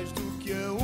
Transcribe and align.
mais 0.00 0.12
do 0.12 0.22
que 0.38 0.50
a 0.50 0.79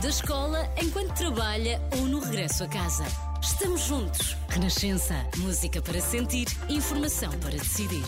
da 0.00 0.08
escola, 0.08 0.68
enquanto 0.82 1.14
trabalha 1.14 1.80
ou 1.96 2.02
no 2.02 2.20
regresso 2.20 2.64
a 2.64 2.68
casa. 2.68 3.04
Estamos 3.40 3.82
juntos. 3.82 4.36
Renascença. 4.48 5.14
Música 5.38 5.80
para 5.80 6.00
sentir, 6.00 6.46
informação 6.68 7.30
para 7.38 7.52
decidir. 7.52 8.04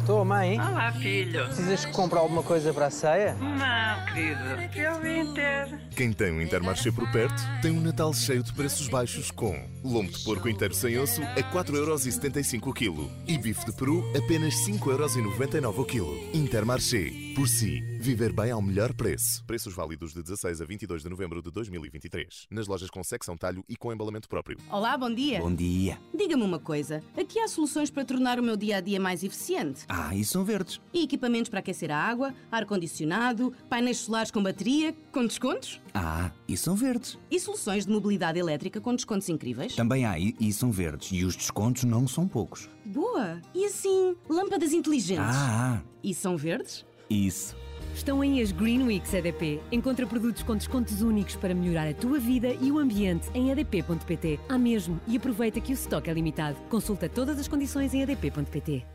Estou, 0.00 0.24
mãe. 0.24 0.60
Olá, 0.60 0.92
filho. 0.92 1.44
Precisas 1.46 1.84
que 1.84 1.92
compre 1.92 2.18
alguma 2.18 2.42
coisa 2.42 2.72
para 2.72 2.86
a 2.86 2.90
ceia? 2.90 3.34
Não, 3.34 4.11
querido. 4.12 4.40
Eu. 4.74 5.78
Quem 5.96 6.12
tem 6.12 6.32
um 6.32 6.40
Intermarché 6.40 6.90
por 6.90 7.10
perto 7.10 7.42
tem 7.60 7.70
um 7.70 7.80
Natal 7.80 8.12
cheio 8.14 8.42
de 8.42 8.52
preços 8.52 8.88
baixos 8.88 9.30
com 9.30 9.54
lombo 9.84 10.10
de 10.10 10.24
porco 10.24 10.48
inteiro 10.48 10.74
sem 10.74 10.98
osso 10.98 11.22
a 11.22 11.42
4,75€ 11.52 12.66
o 12.66 12.72
quilo 12.72 13.10
e 13.26 13.36
bife 13.36 13.66
de 13.66 13.72
peru 13.72 14.02
apenas 14.16 14.54
5,99€ 14.66 15.78
o 15.78 15.84
quilo. 15.84 16.14
Intermarché. 16.32 17.12
Por 17.34 17.48
si, 17.48 17.80
viver 17.98 18.32
bem 18.32 18.50
ao 18.50 18.60
melhor 18.60 18.92
preço. 18.92 19.42
Preços 19.46 19.74
válidos 19.74 20.12
de 20.12 20.22
16 20.22 20.60
a 20.60 20.64
22 20.66 21.02
de 21.02 21.08
novembro 21.08 21.40
de 21.40 21.50
2023. 21.50 22.46
Nas 22.50 22.66
lojas 22.66 22.90
com 22.90 23.02
secção 23.02 23.36
talho 23.36 23.64
e 23.68 23.74
com 23.74 23.92
embalamento 23.92 24.28
próprio. 24.28 24.58
Olá, 24.70 24.96
bom 24.98 25.12
dia. 25.12 25.40
Bom 25.40 25.54
dia. 25.54 25.98
Diga-me 26.14 26.42
uma 26.42 26.58
coisa: 26.58 27.02
aqui 27.16 27.38
há 27.38 27.48
soluções 27.48 27.90
para 27.90 28.04
tornar 28.04 28.38
o 28.38 28.42
meu 28.42 28.56
dia 28.56 28.76
a 28.76 28.80
dia 28.80 29.00
mais 29.00 29.22
eficiente? 29.22 29.84
Ah, 29.88 30.14
e 30.14 30.24
são 30.24 30.44
verdes. 30.44 30.80
E 30.92 31.04
equipamentos 31.04 31.48
para 31.48 31.60
aquecer 31.60 31.90
a 31.90 31.96
água, 31.96 32.34
ar-condicionado, 32.50 33.52
painéis 33.68 34.01
solares 34.02 34.30
com 34.30 34.42
bateria, 34.42 34.94
com 35.12 35.26
descontos? 35.26 35.80
Ah, 35.94 36.30
e 36.48 36.56
são 36.56 36.74
verdes. 36.74 37.18
E 37.30 37.38
soluções 37.40 37.86
de 37.86 37.92
mobilidade 37.92 38.38
elétrica 38.38 38.80
com 38.80 38.94
descontos 38.94 39.28
incríveis? 39.28 39.74
Também 39.74 40.04
há 40.04 40.18
e, 40.18 40.34
e 40.40 40.52
são 40.52 40.70
verdes. 40.70 41.10
E 41.12 41.24
os 41.24 41.34
descontos 41.36 41.84
não 41.84 42.06
são 42.06 42.26
poucos. 42.28 42.68
Boa! 42.84 43.40
E 43.54 43.64
assim, 43.64 44.14
lâmpadas 44.28 44.72
inteligentes? 44.72 45.24
Ah, 45.36 45.80
ah, 45.80 45.82
E 46.02 46.14
são 46.14 46.36
verdes? 46.36 46.84
isso. 47.08 47.54
Estão 47.94 48.22
aí 48.22 48.40
as 48.40 48.52
Green 48.52 48.84
Weeks 48.84 49.12
EDP. 49.12 49.60
Encontra 49.70 50.06
produtos 50.06 50.42
com 50.42 50.56
descontos 50.56 51.02
únicos 51.02 51.36
para 51.36 51.54
melhorar 51.54 51.86
a 51.86 51.92
tua 51.92 52.18
vida 52.18 52.48
e 52.58 52.72
o 52.72 52.78
ambiente 52.78 53.28
em 53.34 53.50
edp.pt. 53.50 54.40
Há 54.48 54.56
mesmo 54.56 54.98
e 55.06 55.16
aproveita 55.18 55.60
que 55.60 55.72
o 55.72 55.74
estoque 55.74 56.08
é 56.08 56.14
limitado. 56.14 56.56
Consulta 56.70 57.06
todas 57.06 57.38
as 57.38 57.46
condições 57.48 57.92
em 57.92 58.00
edp.pt. 58.00 58.86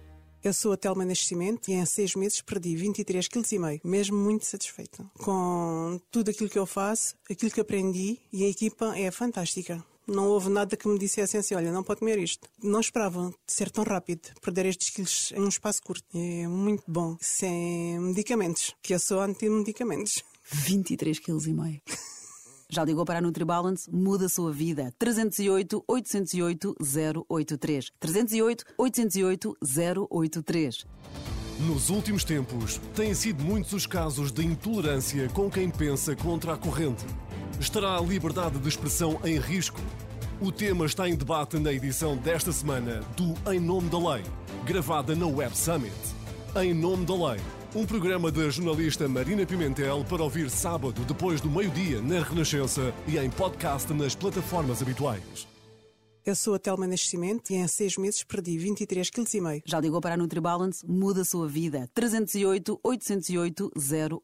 Eu 0.47 0.53
sou 0.53 0.71
a 0.71 0.77
Telma 0.77 1.03
Nascimento 1.03 1.67
e 1.67 1.73
em 1.73 1.85
seis 1.85 2.15
meses 2.15 2.39
perdi 2.39 2.73
23,5 2.75 3.43
kg, 3.43 3.81
mesmo 3.83 4.15
muito 4.15 4.45
satisfeita. 4.45 5.05
Com 5.17 5.99
tudo 6.09 6.31
aquilo 6.31 6.49
que 6.49 6.57
eu 6.57 6.65
faço, 6.65 7.15
aquilo 7.29 7.51
que 7.51 7.59
aprendi 7.59 8.17
e 8.31 8.45
a 8.45 8.47
equipa 8.47 8.97
é 8.97 9.11
fantástica. 9.11 9.83
Não 10.07 10.29
houve 10.29 10.49
nada 10.49 10.77
que 10.77 10.87
me 10.87 10.97
dissesse 10.97 11.35
assim, 11.35 11.53
olha, 11.53 11.69
não 11.69 11.83
pode 11.83 11.99
comer 11.99 12.17
isto. 12.17 12.47
Não 12.63 12.79
esperava 12.79 13.29
ser 13.45 13.69
tão 13.69 13.83
rápido, 13.83 14.29
perder 14.41 14.67
estes 14.67 14.89
quilos 14.89 15.33
em 15.35 15.41
um 15.41 15.49
espaço 15.49 15.83
curto. 15.83 16.05
É 16.15 16.47
muito 16.47 16.85
bom, 16.87 17.17
sem 17.19 17.99
medicamentos, 17.99 18.73
que 18.81 18.93
eu 18.93 18.99
sou 18.99 19.19
anti-medicamentos. 19.19 20.23
23 20.49 21.19
kg 21.19 21.45
e 21.45 21.53
meio. 21.53 21.81
Já 22.69 22.83
ligou 22.83 23.05
para 23.05 23.19
a 23.19 23.21
NutriBalance? 23.21 23.89
Muda 23.89 24.25
a 24.25 24.29
sua 24.29 24.51
vida. 24.51 24.93
308 24.99 25.83
808 25.87 26.75
083. 27.29 27.91
308 27.99 28.65
808 28.77 29.57
083. 30.09 30.85
Nos 31.61 31.89
últimos 31.89 32.23
tempos, 32.23 32.79
têm 32.93 33.13
sido 33.15 33.43
muitos 33.43 33.73
os 33.73 33.87
casos 33.87 34.31
de 34.31 34.45
intolerância 34.45 35.27
com 35.29 35.49
quem 35.49 35.71
pensa 35.71 36.15
contra 36.15 36.53
a 36.53 36.57
corrente. 36.57 37.03
Estará 37.59 37.97
a 37.97 38.01
liberdade 38.01 38.59
de 38.59 38.67
expressão 38.67 39.19
em 39.23 39.39
risco? 39.39 39.81
O 40.39 40.51
tema 40.51 40.85
está 40.85 41.09
em 41.09 41.15
debate 41.15 41.57
na 41.57 41.73
edição 41.73 42.15
desta 42.15 42.51
semana 42.51 43.01
do 43.15 43.33
Em 43.51 43.59
Nome 43.59 43.89
da 43.89 43.97
Lei, 43.97 44.23
gravada 44.65 45.15
na 45.15 45.25
Web 45.25 45.57
Summit. 45.57 45.95
Em 46.55 46.75
Nome 46.75 47.05
da 47.07 47.15
Lei, 47.15 47.39
um 47.77 47.85
programa 47.85 48.31
da 48.31 48.49
jornalista 48.49 49.07
Marina 49.07 49.45
Pimentel 49.45 50.03
para 50.09 50.23
ouvir 50.23 50.49
sábado 50.49 51.05
depois 51.05 51.39
do 51.39 51.47
meio-dia 51.47 52.01
na 52.01 52.23
Renascença 52.23 52.91
e 53.07 53.19
em 53.19 53.29
podcast 53.29 53.93
nas 53.93 54.15
plataformas 54.15 54.81
habituais. 54.81 55.47
Eu 56.25 56.35
sou 56.35 56.55
a 56.55 56.59
Telma 56.59 56.87
Nascimento 56.87 57.51
e 57.51 57.55
em 57.55 57.67
seis 57.67 57.95
meses 57.95 58.23
perdi 58.23 58.57
23,5 58.57 59.25
kg. 59.29 59.61
Já 59.63 59.79
ligou 59.79 60.01
para 60.01 60.15
a 60.15 60.17
NutriBalance? 60.17 60.83
Muda 60.87 61.21
a 61.21 61.23
sua 61.23 61.47
vida. 61.47 61.87
308 61.93 62.79
808 62.83 63.71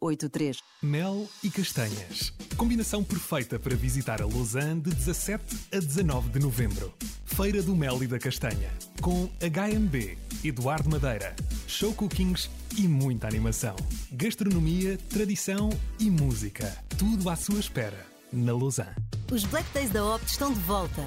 083. 0.02 0.58
Mel 0.82 1.30
e 1.44 1.52
castanhas. 1.52 2.34
Combinação 2.58 3.04
perfeita 3.04 3.60
para 3.60 3.76
visitar 3.76 4.20
a 4.20 4.26
Lausanne 4.26 4.82
de 4.82 4.90
17 4.90 5.44
a 5.72 5.80
19 5.80 6.30
de 6.32 6.40
novembro. 6.40 6.92
Feira 7.24 7.62
do 7.62 7.76
Mel 7.76 8.04
e 8.04 8.08
da 8.08 8.18
Castanha. 8.18 8.72
Com 9.00 9.30
HMB, 9.40 10.18
Eduardo 10.44 10.90
Madeira, 10.90 11.36
show 11.68 11.94
cookings 11.94 12.50
e 12.78 12.88
muita 12.88 13.28
animação. 13.28 13.75
Gastronomia, 14.12 14.98
tradição 15.10 15.70
e 16.00 16.10
música. 16.10 16.75
Tudo 16.98 17.30
à 17.30 17.36
sua 17.36 17.60
espera 17.60 18.06
na 18.31 18.52
Lausanne. 18.52 18.96
Os 19.31 19.44
Black 19.46 19.68
Days 19.74 19.90
da 19.92 20.04
Opt 20.04 20.25
estão 20.25 20.52
de 20.52 20.60
volta. 20.62 21.06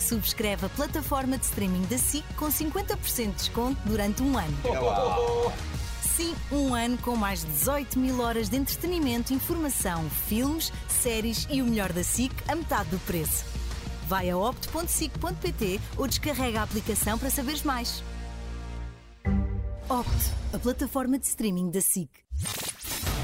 Subscreve 0.00 0.66
a 0.66 0.68
plataforma 0.68 1.38
de 1.38 1.44
streaming 1.44 1.82
da 1.86 1.96
SIC 1.96 2.24
com 2.36 2.46
50% 2.46 3.24
de 3.26 3.32
desconto 3.32 3.80
durante 3.84 4.22
um 4.22 4.36
ano. 4.36 4.56
Sim, 6.02 6.34
um 6.50 6.74
ano 6.74 6.98
com 6.98 7.14
mais 7.14 7.40
de 7.40 7.50
18 7.52 7.98
mil 7.98 8.20
horas 8.20 8.48
de 8.48 8.56
entretenimento, 8.56 9.34
informação, 9.34 10.08
filmes, 10.28 10.72
séries 10.88 11.46
e 11.50 11.60
o 11.62 11.66
melhor 11.66 11.92
da 11.92 12.02
SIC 12.02 12.32
a 12.48 12.54
metade 12.54 12.90
do 12.90 12.98
preço. 13.00 13.44
Vai 14.08 14.30
a 14.30 14.38
opt.sic.pt 14.38 15.80
ou 15.96 16.06
descarrega 16.06 16.60
a 16.60 16.62
aplicação 16.62 17.18
para 17.18 17.30
saberes 17.30 17.62
mais. 17.62 18.02
Opt, 19.88 20.10
a 20.52 20.58
plataforma 20.58 21.16
de 21.16 21.26
streaming 21.26 21.70
da 21.70 21.80
SIC. 21.80 22.10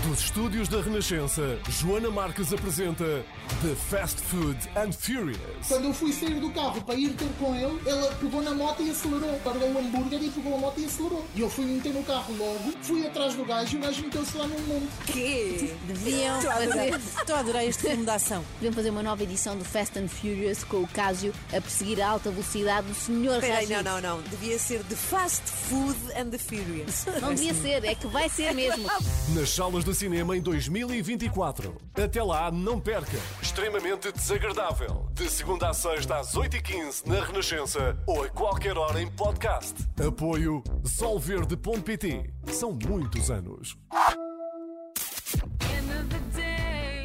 Dos 0.07 0.21
estúdios 0.21 0.69
da 0.69 0.81
Renascença, 0.81 1.59
Joana 1.69 2.09
Marques 2.09 2.53
apresenta 2.53 3.25
The 3.61 3.75
Fast 3.91 4.21
Food 4.23 4.57
and 4.77 4.93
Furious. 4.93 5.69
Quando 5.69 5.85
eu 5.85 5.95
fui 5.95 6.13
sair 6.13 6.41
do 6.41 6.51
carro 6.51 6.81
para 6.83 6.95
ir 6.97 7.11
ter 7.11 7.29
com 7.39 7.55
ele, 7.55 7.79
ele 7.87 8.15
pegou 8.21 8.43
na 8.43 8.53
moto 8.55 8.83
e 8.83 8.91
acelerou. 8.91 9.39
Guardou 9.45 9.69
um 9.69 9.79
hambúrguer 9.79 10.21
e 10.23 10.31
pegou 10.31 10.55
a 10.57 10.59
moto 10.59 10.81
e 10.81 10.85
acelerou. 10.87 11.25
E 11.37 11.41
eu 11.41 11.49
fui 11.51 11.65
meter 11.67 11.93
no 11.93 12.03
carro 12.03 12.35
logo, 12.37 12.73
fui 12.83 13.07
atrás 13.07 13.35
do 13.35 13.45
gajo 13.45 13.77
e 13.77 13.79
o 13.79 13.83
gajo 13.83 14.03
meteu-se 14.03 14.37
lá 14.37 14.47
num 14.49 14.59
mundo. 14.61 14.89
Que? 15.07 15.75
Deviam 15.87 16.43
fazer. 16.43 16.95
Estou 16.97 17.37
a 17.37 17.39
adorar 17.41 17.65
este 17.65 17.83
filme 17.89 18.05
de 18.05 18.11
ação. 18.11 18.45
Deviam 18.55 18.73
fazer 18.73 18.91
uma 18.91 19.03
nova 19.03 19.23
edição 19.23 19.57
do 19.57 19.65
Fast 19.65 19.97
and 19.99 20.09
Furious 20.09 20.65
com 20.65 20.79
o 20.79 20.89
Casio 20.89 21.33
a 21.53 21.61
perseguir 21.61 22.01
a 22.01 22.09
alta 22.09 22.31
velocidade 22.31 22.89
do 22.89 22.95
senhor 22.95 23.35
Espera 23.35 23.59
aí, 23.59 23.67
Rajid. 23.67 23.85
não, 23.85 24.01
não, 24.01 24.17
não. 24.17 24.23
Devia 24.23 24.59
ser 24.59 24.83
The 24.85 24.97
Fast 24.97 25.43
Food 25.69 25.97
and 26.17 26.31
the 26.31 26.39
Furious. 26.39 27.05
Não 27.21 27.33
devia 27.35 27.55
ser, 27.55 27.85
é 27.85 27.95
que 27.95 28.07
vai 28.09 28.29
ser 28.29 28.53
mesmo. 28.55 28.89
Nas 29.35 29.51
salas 29.51 29.85
de 29.85 29.95
cinema 29.95 30.37
em 30.37 30.41
2024. 30.41 31.77
Até 31.95 32.23
lá, 32.23 32.51
não 32.51 32.81
perca. 32.81 33.19
Extremamente 33.43 34.13
desagradável. 34.13 35.09
De 35.13 35.29
segunda 35.29 35.69
a 35.69 35.75
sexta 35.75 36.17
às 36.19 36.33
8h15 36.35 37.07
na 37.07 37.25
Renascença 37.25 37.99
ou 38.07 38.23
a 38.23 38.29
qualquer 38.29 38.79
hora 38.79 39.01
em 39.03 39.11
podcast. 39.11 39.75
Apoio 40.07 40.63
solverde.pt. 40.85 42.33
São 42.53 42.73
muitos 42.89 43.31
anos. 43.31 43.77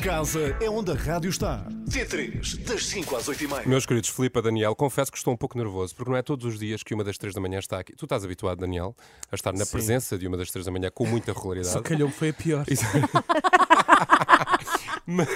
Casa 0.04 0.56
é 0.62 0.70
onde 0.70 0.92
a 0.92 0.94
rádio 0.94 1.30
está. 1.30 1.66
T3, 1.90 2.64
das 2.64 2.86
5 2.86 3.16
às 3.16 3.28
8h30. 3.28 3.66
Meus 3.66 3.86
queridos 3.86 4.10
Filipe 4.12 4.38
e 4.40 4.42
Daniel, 4.44 4.76
confesso 4.76 5.12
que 5.12 5.18
estou 5.18 5.34
um 5.34 5.38
pouco 5.38 5.58
nervoso, 5.58 5.96
porque 5.96 6.10
não 6.12 6.18
é 6.18 6.22
todos 6.22 6.46
os 6.46 6.60
dias 6.60 6.84
que 6.84 6.94
uma 6.94 7.04
das 7.04 7.18
três 7.18 7.34
da 7.34 7.42
manhã 7.42 7.58
está 7.60 7.80
aqui. 7.80 7.94
Tu 7.96 8.06
estás 8.06 8.24
habituado, 8.24 8.60
Daniel, 8.60 8.96
a 9.32 9.36
estar 9.36 9.52
na 9.54 9.66
Sim. 9.66 9.72
presença 9.72 10.18
de 10.18 10.28
uma 10.28 10.38
das 10.38 10.52
três 10.52 10.66
da 10.66 10.72
manhã 10.72 10.90
com 10.94 11.06
muita 11.06 11.34
regularidade. 11.34 11.74
Só 11.74 11.82
calhou-me 11.82 12.14
foi 12.14 12.30
a 12.30 12.34
pior. 12.34 12.64
Isso- 12.70 12.86
Mas- 15.08 15.28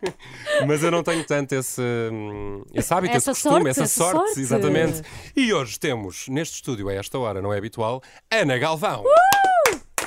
Mas 0.66 0.82
eu 0.82 0.90
não 0.90 1.02
tenho 1.02 1.24
tanto 1.24 1.54
esse, 1.54 1.82
hum, 2.10 2.64
esse 2.74 2.92
hábito, 2.92 3.14
Essa 3.14 3.30
esse 3.32 3.42
costume, 3.42 3.54
sorte, 3.66 3.68
essa 3.70 3.82
essa 3.82 3.94
sorte, 4.04 4.26
sorte. 4.28 4.40
exatamente. 4.40 5.02
E 5.36 5.52
hoje 5.52 5.78
temos 5.78 6.26
neste 6.28 6.54
estúdio, 6.54 6.88
a 6.88 6.94
esta 6.94 7.18
hora, 7.18 7.42
não 7.42 7.52
é 7.52 7.58
habitual, 7.58 8.02
Ana 8.30 8.56
Galvão. 8.58 9.04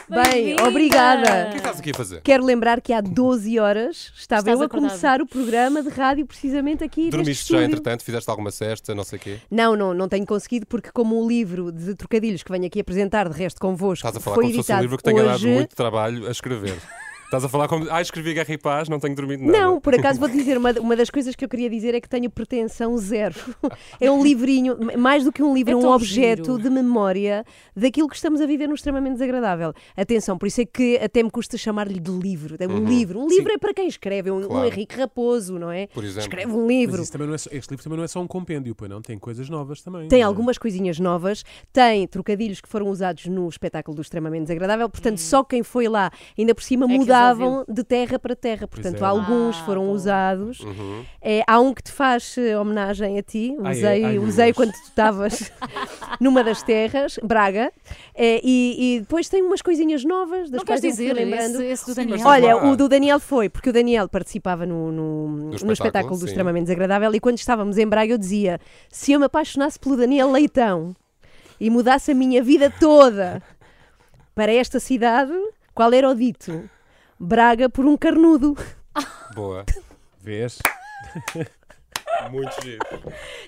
Bem, 0.08 0.24
Bem-vinda! 0.24 0.68
obrigada. 0.68 1.48
O 1.48 1.52
que 1.52 1.58
estás 1.58 1.80
aqui 1.80 1.90
a 1.90 1.94
fazer? 1.96 2.22
Quero 2.22 2.46
lembrar 2.46 2.80
que 2.80 2.94
há 2.94 3.02
12 3.02 3.58
horas 3.58 4.12
estava 4.16 4.42
Estás 4.42 4.60
eu 4.60 4.66
a 4.66 4.70
começar 4.70 5.20
o 5.20 5.26
programa 5.26 5.82
de 5.82 5.90
rádio 5.90 6.28
precisamente 6.28 6.84
aqui 6.84 7.06
neste 7.06 7.18
Dormiste 7.18 7.44
já, 7.52 7.58
estúdio. 7.58 7.66
entretanto, 7.66 8.04
fizeste 8.04 8.30
alguma 8.30 8.52
cesta, 8.52 8.94
não 8.94 9.04
sei 9.04 9.18
o 9.18 9.22
quê. 9.22 9.38
Não, 9.50 9.76
não, 9.76 9.96
não 9.96 10.08
tenho 10.08 10.24
conseguido 10.26 10.68
porque 10.68 10.92
como 10.92 11.20
o 11.20 11.28
livro 11.28 11.72
de 11.72 11.96
trocadilhos 11.96 12.44
que 12.44 12.52
venho 12.52 12.68
aqui 12.68 12.80
apresentar 12.80 13.28
de 13.28 13.36
resto 13.36 13.60
convosco 13.60 14.06
Estás 14.08 14.18
a 14.18 14.20
falar 14.20 14.36
foi 14.36 14.44
como 14.44 14.54
se 14.54 14.58
fosse 14.58 14.72
um 14.72 14.76
editado 14.76 14.82
livro 14.84 14.98
que 14.98 15.04
tenha 15.04 15.24
hoje... 15.24 15.46
dado 15.48 15.48
muito 15.56 15.76
trabalho 15.76 16.28
a 16.28 16.32
escrever. 16.32 16.76
Estás 17.36 17.46
a 17.46 17.50
falar 17.50 17.68
como. 17.68 17.86
Ah, 17.92 18.02
escrevi 18.02 18.34
Guerra 18.34 18.54
e 18.54 18.58
Paz, 18.58 18.88
não 18.90 19.00
tenho 19.00 19.16
dormido 19.16 19.44
nada. 19.44 19.58
Não, 19.58 19.80
por 19.82 19.94
acaso 19.94 20.20
vou 20.20 20.30
dizer, 20.30 20.58
uma, 20.58 20.72
uma 20.80 20.96
das 20.96 21.10
coisas 21.10 21.36
que 21.36 21.44
eu 21.44 21.50
queria 21.50 21.70
dizer 21.70 21.94
é 21.94 22.00
que 22.02 22.08
tenho 22.10 22.30
pretensão 22.30 22.98
zero. 22.98 23.36
É 24.00 24.10
um 24.12 24.24
livrinho, 24.24 24.78
mais 24.98 25.24
do 25.24 25.32
que 25.32 25.42
um 25.44 25.54
livro, 25.54 25.72
é 25.72 25.74
É 25.74 25.78
um 25.78 25.88
objeto 25.92 26.52
giro. 26.58 26.60
de 26.64 26.70
memória 26.70 27.46
daquilo 27.76 28.08
que 28.08 28.16
estamos 28.16 28.40
a 28.42 28.46
viver 28.46 28.68
no 28.68 28.76
extremamente 28.76 29.14
desagradável. 29.14 29.74
Atenção, 29.96 30.38
por 30.38 30.48
isso 30.48 30.62
é 30.62 30.66
que 30.66 30.98
até 30.98 31.22
me 31.24 31.30
custa 31.30 31.58
chamar-lhe 31.58 32.00
de 32.00 32.12
livro. 32.12 32.56
É 32.60 32.68
um 32.68 32.72
Uhum. 32.76 32.86
livro. 32.86 33.20
Um 33.20 33.30
Sim. 33.30 33.38
livro 33.38 33.54
é 33.54 33.58
para 33.58 33.74
quem 33.74 33.88
escreve, 33.88 34.30
é 34.30 34.34
um, 34.34 34.38
um 34.44 34.48
Claro. 34.48 34.68
Henrique 34.68 34.96
Raposo, 34.98 35.58
não 35.60 35.72
é? 35.72 35.88
Por 35.88 36.04
exemplo. 36.04 36.22
Escreve 36.22 36.52
um 36.52 36.68
livro. 36.68 36.98
Mas 37.00 37.10
também 37.10 37.28
não 37.28 37.36
é 37.36 37.38
só- 37.38 37.50
este 37.52 37.70
livro 37.70 37.84
também 37.84 37.98
não 37.98 38.04
é 38.06 38.08
só 38.08 38.20
um 38.22 38.28
compêndio, 38.28 38.76
pois 38.76 38.90
não? 38.90 39.02
Tem 39.02 39.18
coisas 39.18 39.50
novas 39.50 39.82
também. 39.82 40.08
Tem 40.08 40.22
é? 40.22 40.24
algumas 40.24 40.58
coisinhas 40.58 41.00
novas, 41.00 41.44
tem 41.74 42.08
trocadilhos 42.08 42.62
que 42.62 42.70
foram 42.70 42.88
usados 42.90 43.26
no 43.28 43.48
espetáculo 43.50 43.96
do 43.96 44.02
Extremamente 44.02 44.44
Desagradável, 44.44 44.90
portanto, 44.90 45.18
só 45.20 45.44
quem 45.44 45.64
foi 45.64 45.88
lá, 45.88 46.12
ainda 46.38 46.54
por 46.54 46.64
cima, 46.64 46.86
É 46.86 46.90
que 46.90 46.94
mudavam 47.34 47.66
de 47.68 47.84
terra 47.84 48.20
para 48.20 48.36
terra. 48.36 48.68
Portanto, 48.68 49.04
é. 49.04 49.08
alguns 49.08 49.58
Ah, 49.58 49.64
foram 49.66 49.90
usados. 49.92 50.60
Uhum. 50.60 51.04
É, 51.22 51.44
há 51.48 51.60
um 51.60 51.74
que 51.74 51.84
te 51.84 51.92
faz 51.92 52.38
eh, 52.38 52.58
homenagem 52.58 53.18
a 53.18 53.24
ti, 53.24 53.56
Ai, 53.64 53.72
usei, 53.74 54.04
ai, 54.06 54.14
meu 54.14 54.24
usei 54.24 54.54
quando 54.54 54.72
tu 54.72 54.82
estavas 54.84 55.52
numa 56.20 56.44
das 56.44 56.62
terras, 56.64 57.20
Braga, 57.24 57.72
É, 58.14 58.40
e, 58.44 58.96
e 58.96 59.00
depois 59.02 59.28
tem 59.30 59.42
umas 59.42 59.62
coisinhas 59.62 60.04
novas 60.06 60.50
das 60.50 60.60
Não 60.60 60.66
quais 60.66 60.82
queres 60.82 61.00
eu 61.00 61.06
dizer 61.06 61.14
lembrando. 61.14 61.62
esse- 61.62 61.66
esse 61.66 61.86
do 61.88 61.96
Daniel? 61.96 62.28
Olha, 62.28 62.58
o 62.66 62.76
do 62.76 62.88
Daniel 62.88 63.20
foi, 63.20 63.50
porque 63.50 63.70
o 63.70 63.74
Daniel 63.74 64.08
participava 64.08 64.66
no, 64.66 64.92
no, 64.92 65.28
no 65.28 65.44
espetáculo, 65.56 65.74
espetáculo, 65.74 66.20
do. 66.20 66.26
Extremamente 66.26 66.64
Desagradável 66.66 67.14
e 67.14 67.20
quando 67.20 67.38
estávamos 67.38 67.78
em 67.78 67.86
Braga 67.88 68.14
eu 68.14 68.18
dizia: 68.18 68.60
se 68.90 69.12
eu 69.12 69.20
me 69.20 69.26
apaixonasse 69.26 69.78
pelo 69.80 69.98
Daniel 69.98 70.32
Leitão 70.32 70.96
e 71.60 71.70
mudasse 71.70 72.12
a 72.12 72.16
minha 72.16 72.42
vida 72.44 72.70
toda 72.80 73.42
para 74.34 74.52
esta 74.52 74.80
cidade, 74.80 75.32
qual 75.74 75.94
era 75.94 76.10
o 76.10 76.16
dito? 76.16 76.70
Braga 77.20 77.70
por 77.70 77.86
um 77.86 77.98
carnudo. 77.98 78.58
Boa. 79.34 79.66
Vês? 80.22 80.60
Muito 82.32 82.52
giro. 82.64 82.80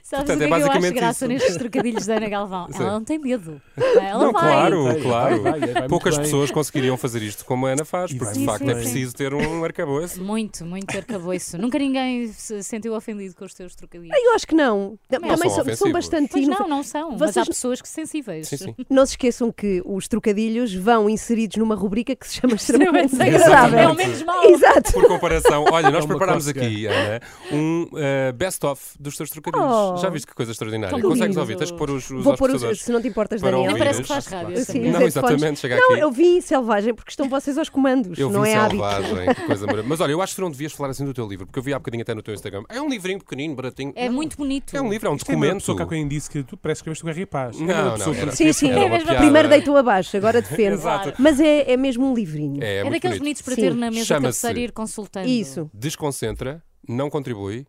Sabes 0.04 0.26
Portanto, 0.26 0.36
o 0.36 0.38
que 0.38 0.44
é 0.44 0.46
é 0.46 0.48
que 0.48 0.54
eu 0.54 0.56
acho 0.56 0.66
basicamente 0.68 0.94
graça 0.96 1.26
isso. 1.26 1.34
nestes 1.34 1.58
trocadilhos 1.58 2.06
da 2.06 2.16
Ana 2.16 2.30
Galvão? 2.30 2.68
Sim. 2.72 2.84
Ela 2.84 2.92
não 2.92 3.04
tem 3.04 3.20
medo. 3.20 3.62
Ela 3.78 4.24
não, 4.26 4.32
vai. 4.32 4.42
claro, 4.42 4.84
Vai, 4.84 5.02
claro. 5.02 5.42
vai, 5.44 5.60
vai, 5.60 5.88
Poucas 5.88 6.16
bem. 6.16 6.24
pessoas 6.26 6.52
conseguiriam 6.52 6.98
fazer 6.98 7.22
isto 7.24 7.44
como 7.46 7.66
a 7.68 7.72
Ana 7.72 7.86
faz, 7.86 8.12
porque 8.12 8.26
vai 8.26 8.34
de 8.34 8.46
facto 8.46 8.64
é 8.64 8.66
bem. 8.74 8.76
preciso 8.76 9.16
ter 9.16 9.34
um 9.34 9.64
arcabouço. 9.66 10.22
Muito, 10.24 10.66
muito 10.66 10.96
arcabouço. 10.96 11.58
Nunca 11.58 11.78
ninguém 11.80 12.28
se 12.32 12.62
sentiu 12.64 12.94
ofendido 12.96 13.36
com 13.36 13.46
os 13.46 13.54
teus 13.54 13.76
trocadilhos. 13.76 14.16
Eu 14.18 14.34
acho 14.36 14.48
que 14.48 14.56
não. 14.56 14.98
Também 15.10 15.30
Também 15.32 15.50
são 15.50 15.64
são, 15.66 15.76
são 15.76 15.92
bastante 15.92 16.30
Pois 16.32 16.48
não, 16.48 16.68
não 16.68 16.84
são, 16.84 17.12
mas 17.12 17.22
há 17.22 17.26
Vocês- 17.44 17.48
pessoas 17.48 17.82
que 17.82 17.90
sensíveis. 17.90 18.48
Sim, 18.48 18.58
sim. 18.58 18.76
Não 18.90 19.06
se 19.06 19.14
esqueçam 19.14 19.52
que 19.52 19.82
os 19.86 20.08
trocadilhos 20.08 20.74
vão 20.74 21.10
inseridos 21.10 21.58
numa 21.58 21.76
rubrica 21.76 22.16
que 22.16 22.28
se 22.28 22.36
chama 22.40 22.56
extremamente 22.56 23.12
desagradável. 23.12 23.80
É 23.80 23.88
o 23.88 23.96
menos 23.96 24.22
mau. 24.24 24.44
Exato. 24.46 24.94
Por 24.94 25.08
comparação, 25.08 25.66
olha, 25.72 25.90
nós 25.90 26.04
É 26.04 26.08
preparámos 26.08 26.48
aqui, 26.48 26.86
Ana, 26.86 27.20
um 27.52 27.88
eh, 27.96 28.32
best-of 28.58 28.82
dos 29.00 29.16
teus 29.16 29.30
trocadilhos. 29.30 29.68
Oh. 29.68 29.98
Já 29.98 30.10
viste 30.10 30.28
que 30.28 30.34
coisa 30.34 30.52
extraordinária? 30.52 30.92
Tão 31.00 31.02
Consegues 31.10 31.28
lindo. 31.30 31.40
ouvir? 31.40 31.56
Tens 31.58 31.72
que 31.72 31.78
pôr 31.78 31.90
os, 31.92 32.10
os 32.10 32.24
Vou 32.24 32.36
pôr 32.36 32.52
os, 32.52 32.80
se 32.82 32.92
não 32.92 33.02
te 33.02 33.08
importas, 33.08 33.40
para 33.40 33.52
Daniel. 33.52 33.70
ouvir 33.72 33.80
parece 33.80 34.02
que 34.02 34.08
faz 34.08 34.26
rádio, 34.28 34.58
Sim, 34.66 34.90
Não, 34.92 35.02
exatamente, 35.02 35.60
chega 35.60 35.76
Não, 35.78 35.92
aqui. 35.94 36.00
eu 36.02 36.12
vim 36.12 36.42
selvagem 36.42 36.94
porque 36.94 37.12
estão 37.12 37.30
vocês 37.30 37.58
aos 37.58 37.70
comandos, 37.70 38.18
Eu 38.18 38.30
não 38.30 38.44
é 38.44 38.56
hábito. 38.56 38.84
selvagem, 38.84 39.34
que 39.36 39.42
coisa 39.46 39.66
maravilhosa. 39.68 39.88
Mas 39.88 40.02
olha, 40.02 40.12
eu 40.12 40.22
acho 40.22 40.36
que 40.36 40.42
não 40.42 40.50
devias 40.50 40.74
falar 40.74 40.90
assim 40.90 41.06
do 41.06 41.14
teu 41.14 41.28
livro, 41.28 41.46
porque 41.46 41.60
eu 41.60 41.64
vi 41.64 41.74
há 41.74 41.80
bocadinho 41.80 42.02
até 42.02 42.14
no 42.14 42.22
teu 42.24 42.34
Instagram. 42.34 42.64
É 42.70 42.82
um 42.82 42.90
livrinho 42.90 43.20
pequenino, 43.20 43.56
baratinho. 43.56 43.94
É 43.96 44.08
Não, 44.08 44.16
muito 44.16 44.38
bonito. 44.38 44.76
É 44.76 44.82
um 44.82 44.90
livro, 44.90 45.08
é 45.08 45.12
um 45.12 45.16
Isto 45.16 45.30
é 45.32 45.36
uma 45.36 45.40
documento. 45.46 45.60
pessoa 45.62 45.78
que 45.78 45.86
quem 45.88 46.08
disse 46.08 46.30
que 46.30 46.44
tu 46.44 46.58
parece 46.58 46.84
que 46.84 46.90
escreveste 46.90 47.04
o 47.04 47.06
Guerra 47.08 47.22
e 47.22 47.26
Paz. 47.26 47.60
Não, 47.60 47.70
É 47.70 47.98
não, 47.98 48.14
era- 48.14 48.32
Sim, 48.32 48.52
sim. 48.54 48.70
Era 48.72 48.86
uma 48.86 49.00
piada. 49.00 49.16
Primeiro 49.20 49.50
deitou 49.50 49.78
abaixo, 49.78 50.16
agora 50.18 50.42
defende. 50.42 50.74
Exato. 50.74 51.14
Mas 51.20 51.40
é, 51.40 51.72
é 51.72 51.78
mesmo 51.78 52.10
um 52.10 52.14
livrinho. 52.14 52.64
É, 52.64 52.78
É, 52.78 52.84
daqueles 52.84 53.02
bonito. 53.02 53.20
bonitos 53.20 53.42
para 53.42 53.56
Sim. 53.56 53.62
ter 53.62 53.74
na 53.76 53.92
mesa 53.92 54.04
de 54.04 54.08
cabeceira 54.22 54.60
e 54.60 54.64
ir 54.64 54.72
consultando. 54.72 55.28
Isso. 55.28 55.70
Desconcentra, 55.74 56.62
não 56.88 57.10
contribui, 57.10 57.66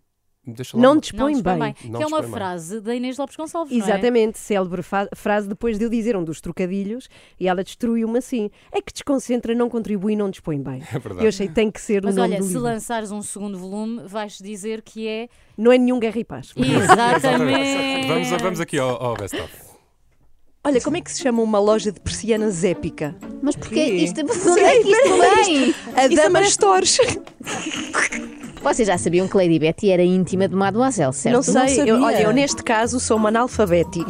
Não 0.75 0.97
dispõe 0.99 1.21
Não 1.21 1.31
dispõe 1.33 1.59
bem. 1.59 1.75
bem. 1.83 1.91
Não 1.91 1.99
que 1.99 2.05
é 2.05 2.07
uma 2.07 2.23
bem. 2.23 2.31
frase 2.31 2.81
da 2.81 2.95
Inês 2.95 3.19
Lopes 3.19 3.37
Gonçalves, 3.37 3.77
não 3.77 3.85
é? 3.85 3.89
Exatamente, 3.91 4.39
célebre 4.39 4.83
fa- 4.83 5.09
frase 5.15 5.49
depois 5.49 5.79
de 5.79 5.85
eu 5.85 5.91
dizer 5.91 6.17
um 6.17 6.25
dos 6.25 6.41
trocadilhos 6.41 7.09
e 7.39 7.47
ela 7.49 7.63
destruiu-me 7.63 8.19
assim. 8.19 8.51
É 8.73 8.81
que 8.81 8.93
desconcentra, 8.93 9.55
não 9.55 9.69
contribui 9.69 10.17
não 10.17 10.31
dispõe 10.31 10.61
bem. 10.63 10.83
É 10.93 10.99
verdade. 10.99 11.25
Eu 11.25 11.29
achei 11.29 11.49
que 11.49 11.55
tem 11.55 11.71
que 11.71 11.81
ser 11.81 12.03
Mas 12.05 12.15
o 12.17 12.19
nome 12.21 12.31
olha, 12.35 12.39
do 12.41 12.45
se 12.45 12.49
livro. 12.55 12.63
lançares 12.65 13.11
um 13.11 13.23
segundo 13.23 13.59
volume, 13.59 14.03
vais 14.07 14.39
dizer 14.39 14.83
que 14.83 15.07
é. 15.07 15.29
Não 15.57 15.71
é 15.73 15.79
nenhum 15.79 15.99
guerra 15.99 16.19
e 16.21 16.25
paz. 16.25 16.53
Exatamente. 16.57 18.07
Vamos, 18.09 18.29
vamos 18.43 18.61
aqui 18.61 18.79
ao, 18.79 19.03
ao 19.03 19.15
best-of. 19.17 19.68
Olha, 20.65 20.81
como 20.81 20.97
é 20.97 21.01
que 21.01 21.11
se 21.11 21.23
chama 21.23 21.41
uma 21.43 21.59
loja 21.59 21.91
de 21.93 22.01
persianas 22.01 22.63
épica? 22.65 23.15
Mas 23.43 23.57
porque 23.57 23.81
isto, 23.81 24.23
de 24.23 24.31
onde 24.51 24.61
é 24.61 24.83
que 24.83 24.91
isto 24.91 25.45
vem? 25.45 25.75
A 25.97 26.09
Dama 26.09 26.43
Stores. 26.45 26.99
Vocês 28.63 28.89
já 28.89 28.99
sabiam 28.99 29.29
que 29.29 29.37
Lady 29.37 29.59
Betty 29.59 29.89
era 29.91 30.03
íntima 30.03 30.49
de 30.49 30.55
Mademoiselle, 30.55 31.13
certo? 31.13 31.37
Não 31.37 31.43
sei, 31.43 31.89
eu- 31.89 32.03
olha, 32.03 32.23
eu 32.23 32.33
neste 32.33 32.63
caso 32.63 32.99
sou 32.99 33.17
uma 33.17 33.29
analfabeti. 33.29 34.05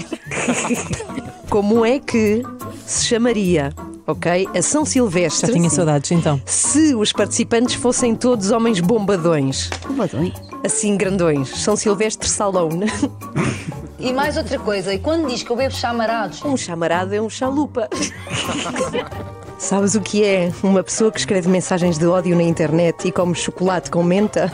Como 1.50 1.84
é 1.84 1.98
que 1.98 2.42
se 2.86 3.04
chamaria, 3.06 3.70
ok? 4.06 4.48
A 4.56 4.62
São 4.62 4.84
Silvestre. 4.86 5.48
Já 5.48 5.52
tinha 5.52 5.68
saudades, 5.70 6.10
então. 6.10 6.40
Se 6.46 6.94
os 6.94 7.12
participantes 7.12 7.74
fossem 7.74 8.14
todos 8.14 8.50
homens 8.50 8.80
bombadões. 8.80 9.68
Bombadões? 9.86 10.32
Assim, 10.32 10.47
grandões. 10.96 11.48
São 11.48 11.76
Silvestre 11.76 12.28
Salone. 12.28 12.86
E 14.00 14.12
mais 14.12 14.36
outra 14.36 14.60
coisa, 14.60 14.94
e 14.94 14.98
quando 15.00 15.26
diz 15.26 15.42
que 15.42 15.50
eu 15.50 15.56
bebo 15.56 15.74
chamarados? 15.74 16.40
Um 16.44 16.56
chamarado 16.56 17.12
é 17.12 17.20
um 17.20 17.28
chalupa. 17.28 17.88
Sabes 19.58 19.96
o 19.96 20.00
que 20.00 20.24
é 20.24 20.52
uma 20.62 20.84
pessoa 20.84 21.10
que 21.10 21.18
escreve 21.18 21.48
mensagens 21.48 21.98
de 21.98 22.06
ódio 22.06 22.36
na 22.36 22.44
internet 22.44 23.08
e 23.08 23.10
come 23.10 23.34
chocolate 23.34 23.90
com 23.90 24.04
menta? 24.04 24.52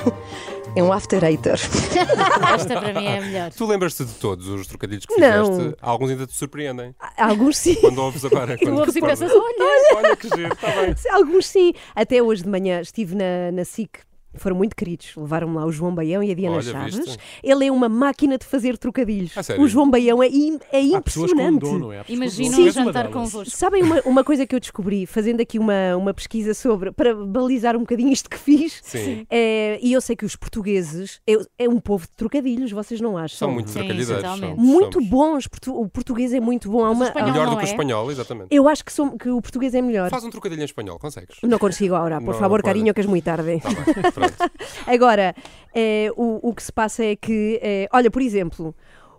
É 0.75 0.83
um 0.83 0.91
after 0.91 1.23
hater. 1.23 1.61
Esta 2.55 2.81
para 2.81 2.99
mim 2.99 3.05
é 3.05 3.19
a 3.19 3.21
melhor. 3.21 3.51
Tu 3.53 3.67
lembras-te 3.67 4.07
de 4.07 4.15
todos 4.15 4.49
os 4.49 4.67
trocadilhos 4.67 5.05
que 5.05 5.15
Não. 5.21 5.47
fizeste? 5.47 5.77
Alguns 5.83 6.11
ainda 6.11 6.27
te 6.27 6.35
surpreendem. 6.35 6.95
Alguns 7.19 7.59
sim. 7.59 7.75
Quando 7.75 7.99
ouves 7.99 8.25
agora. 8.25 8.57
Tu 8.57 8.65
quando 8.65 8.79
ouves 8.79 8.97
e 8.97 9.01
pensas, 9.03 9.31
olha, 9.31 9.97
olha 9.97 10.17
que 10.17 10.29
giro, 10.31 10.55
está 10.55 10.69
bem. 10.69 10.95
Alguns 11.13 11.47
sim. 11.47 11.75
Até 11.95 12.23
hoje 12.23 12.43
de 12.45 12.49
manhã 12.49 12.81
estive 12.81 13.15
na, 13.15 13.53
na 13.53 13.65
SIC. 13.65 13.99
Foram 14.37 14.57
muito 14.57 14.75
queridos. 14.77 15.13
Levaram-me 15.17 15.57
lá 15.57 15.65
o 15.67 15.73
João 15.73 15.95
Baião 15.95 16.23
e 16.23 16.31
a 16.31 16.35
Diana 16.35 16.57
Olha, 16.57 16.63
Chaves. 16.73 16.97
viste? 16.97 17.19
Ele 17.43 17.67
é 17.67 17.73
uma 17.73 17.89
máquina 17.89 18.37
de 18.39 18.45
fazer 18.45 18.77
trocadilhos. 18.79 19.37
A 19.37 19.43
sério? 19.43 19.63
o 19.63 19.69
João 19.69 19.91
Baião 19.91 20.23
é, 20.23 20.29
im- 20.29 20.59
é 20.73 20.81
impressionante. 20.81 21.61
dom, 21.61 21.79
não 21.79 21.93
é? 21.93 22.05
Dom. 22.09 22.25
um 22.25 22.71
jantar 22.71 23.09
convosco. 23.11 23.51
Sabem 23.51 23.83
uma, 23.83 24.01
uma 24.03 24.25
coisa 24.25 24.47
que 24.47 24.55
eu 24.55 24.61
descobri, 24.61 25.07
fazendo 25.07 25.41
aqui 25.41 25.59
uma, 25.59 25.97
uma 25.97 26.13
pesquisa 26.15 26.55
sobre, 26.55 26.91
para 26.93 27.15
balizar 27.15 27.77
um 27.77 27.81
bocadinho 27.81 28.13
isto 28.13 28.29
que 28.29 28.39
fiz, 28.39 28.81
Sim. 28.83 29.27
é, 29.31 29.79
e 29.83 29.93
eu 29.93 30.01
sei 30.01 30.17
que 30.17 30.25
os 30.25 30.37
portugueses 30.37 31.21
é, 31.27 31.35
é 31.65 31.69
um 31.69 31.79
povo 31.81 32.07
de 32.07 32.13
trocadilhos, 32.17 32.71
vocês 32.73 33.01
não 33.01 33.17
acham? 33.17 33.39
São 33.39 33.51
muito 33.51 33.73
trocadilheiros, 33.73 34.21
somos, 34.23 34.57
Muito 34.59 34.95
somos. 34.95 35.09
bons, 35.09 35.47
portu- 35.47 35.81
o 35.81 35.89
português 35.89 36.33
é 36.33 36.41
muito 36.41 36.71
bom. 36.71 36.85
Há 36.85 36.91
uma, 36.91 37.09
há- 37.09 37.25
Melhor 37.25 37.49
do 37.51 37.57
que 37.57 37.65
o 37.65 37.67
espanhol, 37.67 38.11
exatamente. 38.11 38.49
Eu 38.51 38.69
acho 38.69 38.85
que, 38.85 38.93
som- 38.93 39.17
que 39.17 39.29
o 39.31 39.41
português 39.41 39.75
é 39.75 39.83
melhor. 39.83 40.11
Faz 40.11 40.25
um 40.25 40.31
trocadilho 40.31 40.61
em 40.61 40.65
espanhol, 40.65 40.99
consegues? 40.99 41.37
Não 41.43 41.59
consigo 41.59 41.95
agora, 41.95 42.19
por 42.21 42.27
Não, 42.27 42.33
favor, 42.35 42.43
não 42.43 42.49
pode. 42.51 42.63
carinho, 42.63 42.95
que 42.95 43.01
és 43.01 43.07
muito 43.07 43.25
tarde. 43.25 43.61
Tá 43.61 44.21
bem, 44.21 44.24
pronto. 44.31 44.53
agora, 44.87 45.35
eh, 45.75 46.09
o, 46.17 46.49
o 46.51 46.55
que 46.55 46.63
se 46.63 46.73
passa 46.73 47.05
é 47.05 47.17
que, 47.17 47.59
eh, 47.63 47.89
olha, 47.93 48.11
por 48.11 48.23
exemplo, 48.23 48.75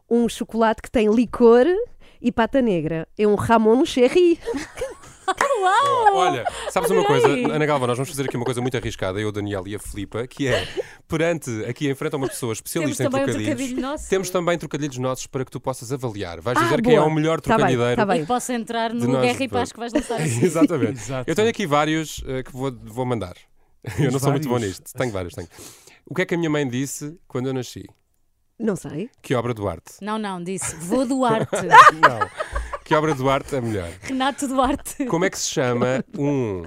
um 0.10 0.28
chocolate 0.30 0.82
que 0.82 0.92
tem 0.92 1.08
licor 1.14 1.66
e 2.22 2.32
pata 2.32 2.62
negra. 2.62 3.08
É 3.18 3.28
um 3.28 3.36
Ramon 3.36 3.86
Cherry. 3.86 4.40
Olha, 6.14 6.46
sabes 6.70 6.92
uma 6.92 7.04
coisa. 7.04 7.28
Ana 7.28 7.66
Galva, 7.66 7.88
nós 7.88 7.98
vamos 7.98 8.10
fazer 8.12 8.26
aqui 8.26 8.36
uma 8.38 8.46
coisa 8.46 8.62
muito 8.62 8.78
arriscada, 8.78 9.20
eu, 9.20 9.30
o 9.30 9.32
Daniel 9.32 9.64
e 9.68 9.76
a 9.76 9.80
Filipa, 9.80 10.28
que 10.28 10.48
é, 10.48 10.68
perante 11.08 11.50
aqui 11.66 11.90
em 11.90 11.96
frente 11.96 12.14
a 12.14 12.18
uma 12.18 12.28
pessoa 12.28 12.54
especialista 12.54 13.04
Temos 13.04 13.16
em 13.16 13.18
também 13.18 13.24
um 13.24 13.38
trocadilhos, 13.40 13.72
trocadilho 13.82 14.10
temos 14.10 14.30
também 14.30 14.58
trocadilhos 14.58 14.98
nossos 15.00 15.26
para 15.28 15.44
que 15.44 15.50
tu 15.50 15.60
possas 15.60 15.92
avaliar. 15.92 16.40
Vais 16.42 16.58
Ah, 16.58 16.64
dizer 16.66 16.82
quem 16.82 16.94
é 16.94 16.98
boa. 17.00 17.10
o 17.10 17.14
melhor 17.14 17.42
Tá 17.42 17.58
bem, 17.58 17.66
trocadilheiro. 17.66 17.96
tá 17.96 18.06
bem. 18.06 18.22
E 18.22 18.26
posso 18.28 18.52
entrar 18.52 18.94
no 18.94 19.08
nós 19.08 19.22
Guerra 19.24 19.44
e 19.44 19.48
Paz 19.48 19.72
que 19.72 19.80
vais 19.80 19.94
lançar 19.94 20.16
a 20.16 20.20
seguir. 20.28 20.46
Exatamente. 20.46 21.00
Exato. 21.00 21.30
Eu 21.30 21.36
tenho 21.36 21.50
aqui 21.50 21.66
vários 21.66 22.24
eh, 22.28 22.44
que 22.44 22.52
vou, 22.52 22.72
vou 22.84 23.06
mandar. 23.06 23.34
Eu 24.00 24.12
não 24.12 24.20
sou 24.20 24.32
muito 24.32 24.48
bom 24.50 24.58
nisto. 24.58 24.92
Tenho 24.94 25.12
vários, 25.12 25.34
tenho. 25.34 25.48
O 26.06 26.14
que 26.14 26.22
é 26.22 26.26
que 26.26 26.36
a 26.36 26.38
minha 26.38 26.50
mãe 26.50 26.68
disse 26.68 27.20
quando 27.28 27.48
eu 27.48 27.54
nasci? 27.54 27.84
Não 28.58 28.76
sei. 28.76 29.10
Que 29.22 29.36
obra 29.36 29.54
Duarte? 29.54 29.94
Não, 30.02 30.18
não, 30.18 30.42
disse. 30.42 30.76
Vou 30.76 31.06
Duarte. 31.06 31.50
Não. 32.00 32.30
Que 32.86 32.94
obra 32.94 33.14
Duarte 33.14 33.56
é 33.56 33.62
melhor? 33.62 33.90
Renato 34.02 34.48
Duarte. 34.48 35.06
Como 35.06 35.26
é 35.26 35.30
que 35.30 35.38
se 35.38 35.50
chama 35.50 36.06
um, 36.18 36.64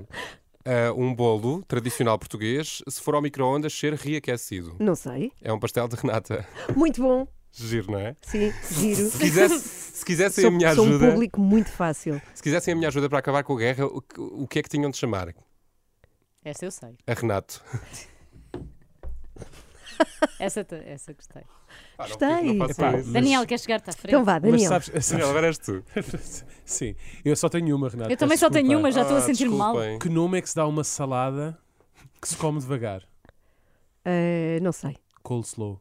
ah, 0.64 0.92
um 0.94 1.14
bolo 1.14 1.62
tradicional 1.66 2.18
português 2.18 2.82
se 2.88 3.00
for 3.00 3.14
ao 3.14 3.22
micro-ondas 3.22 3.72
ser 3.72 3.94
reaquecido? 3.94 4.76
Não 4.78 4.94
sei. 4.94 5.32
É 5.40 5.52
um 5.52 5.58
pastel 5.58 5.88
de 5.88 5.96
renata. 5.96 6.46
Muito 6.76 7.00
bom. 7.00 7.26
Giro, 7.52 7.92
não 7.92 7.98
é? 7.98 8.14
Sim, 8.20 8.52
giro. 8.70 9.10
Se, 9.10 9.18
quisesse, 9.18 9.58
se 9.60 10.04
quisessem 10.04 10.42
sou, 10.42 10.50
a 10.50 10.54
minha 10.54 10.74
sou 10.74 10.84
ajuda, 10.84 11.06
um 11.06 11.10
público 11.12 11.40
muito 11.40 11.70
fácil. 11.70 12.20
se 12.34 12.42
quisessem 12.42 12.72
a 12.72 12.76
minha 12.76 12.88
ajuda 12.88 13.08
para 13.08 13.18
acabar 13.18 13.42
com 13.42 13.54
a 13.54 13.58
guerra, 13.58 13.86
o 13.86 14.02
o 14.18 14.46
que 14.46 14.58
é 14.58 14.62
que 14.62 14.68
tinham 14.68 14.90
de 14.90 14.96
chamar? 14.96 15.34
Esta 16.48 16.64
eu 16.64 16.70
sei. 16.70 16.96
A 17.06 17.12
Renato. 17.14 17.62
Essa, 20.38 20.64
essa 20.86 21.12
gostei. 21.12 21.42
Gostei. 21.98 22.54
não 22.54 22.68
façam 22.68 22.88
Epá, 22.88 22.98
isso. 22.98 23.12
Daniel, 23.12 23.44
queres 23.46 23.62
chegar-te 23.62 23.90
à 23.90 23.92
frente? 23.92 24.06
Então 24.08 24.24
vá, 24.24 24.34
Mas 24.34 24.42
Daniel. 24.42 24.68
sabes, 24.68 24.86
sabes- 24.86 25.08
Daniel, 25.10 25.30
agora 25.30 25.46
és 25.48 25.58
tu. 25.58 25.84
Sim, 26.64 26.94
eu 27.24 27.34
só 27.34 27.48
tenho 27.48 27.74
uma, 27.74 27.88
Renato. 27.88 28.10
Eu 28.12 28.16
também 28.16 28.36
só 28.38 28.48
tenho 28.48 28.78
uma, 28.78 28.92
já 28.92 29.02
estou 29.02 29.16
a 29.16 29.20
Ah, 29.20 29.22
sentir 29.22 29.48
mal. 29.50 29.74
Que 30.00 30.08
nome 30.08 30.38
é 30.38 30.40
que 30.42 30.48
se 30.48 30.54
dá 30.54 30.62
a 30.62 30.66
uma 30.68 30.84
salada 30.84 31.58
que 32.22 32.28
se 32.28 32.36
come 32.36 32.60
devagar? 32.60 33.02
Eh, 34.04 34.60
não 34.62 34.70
sei. 34.72 34.96
Coleslaw. 35.24 35.80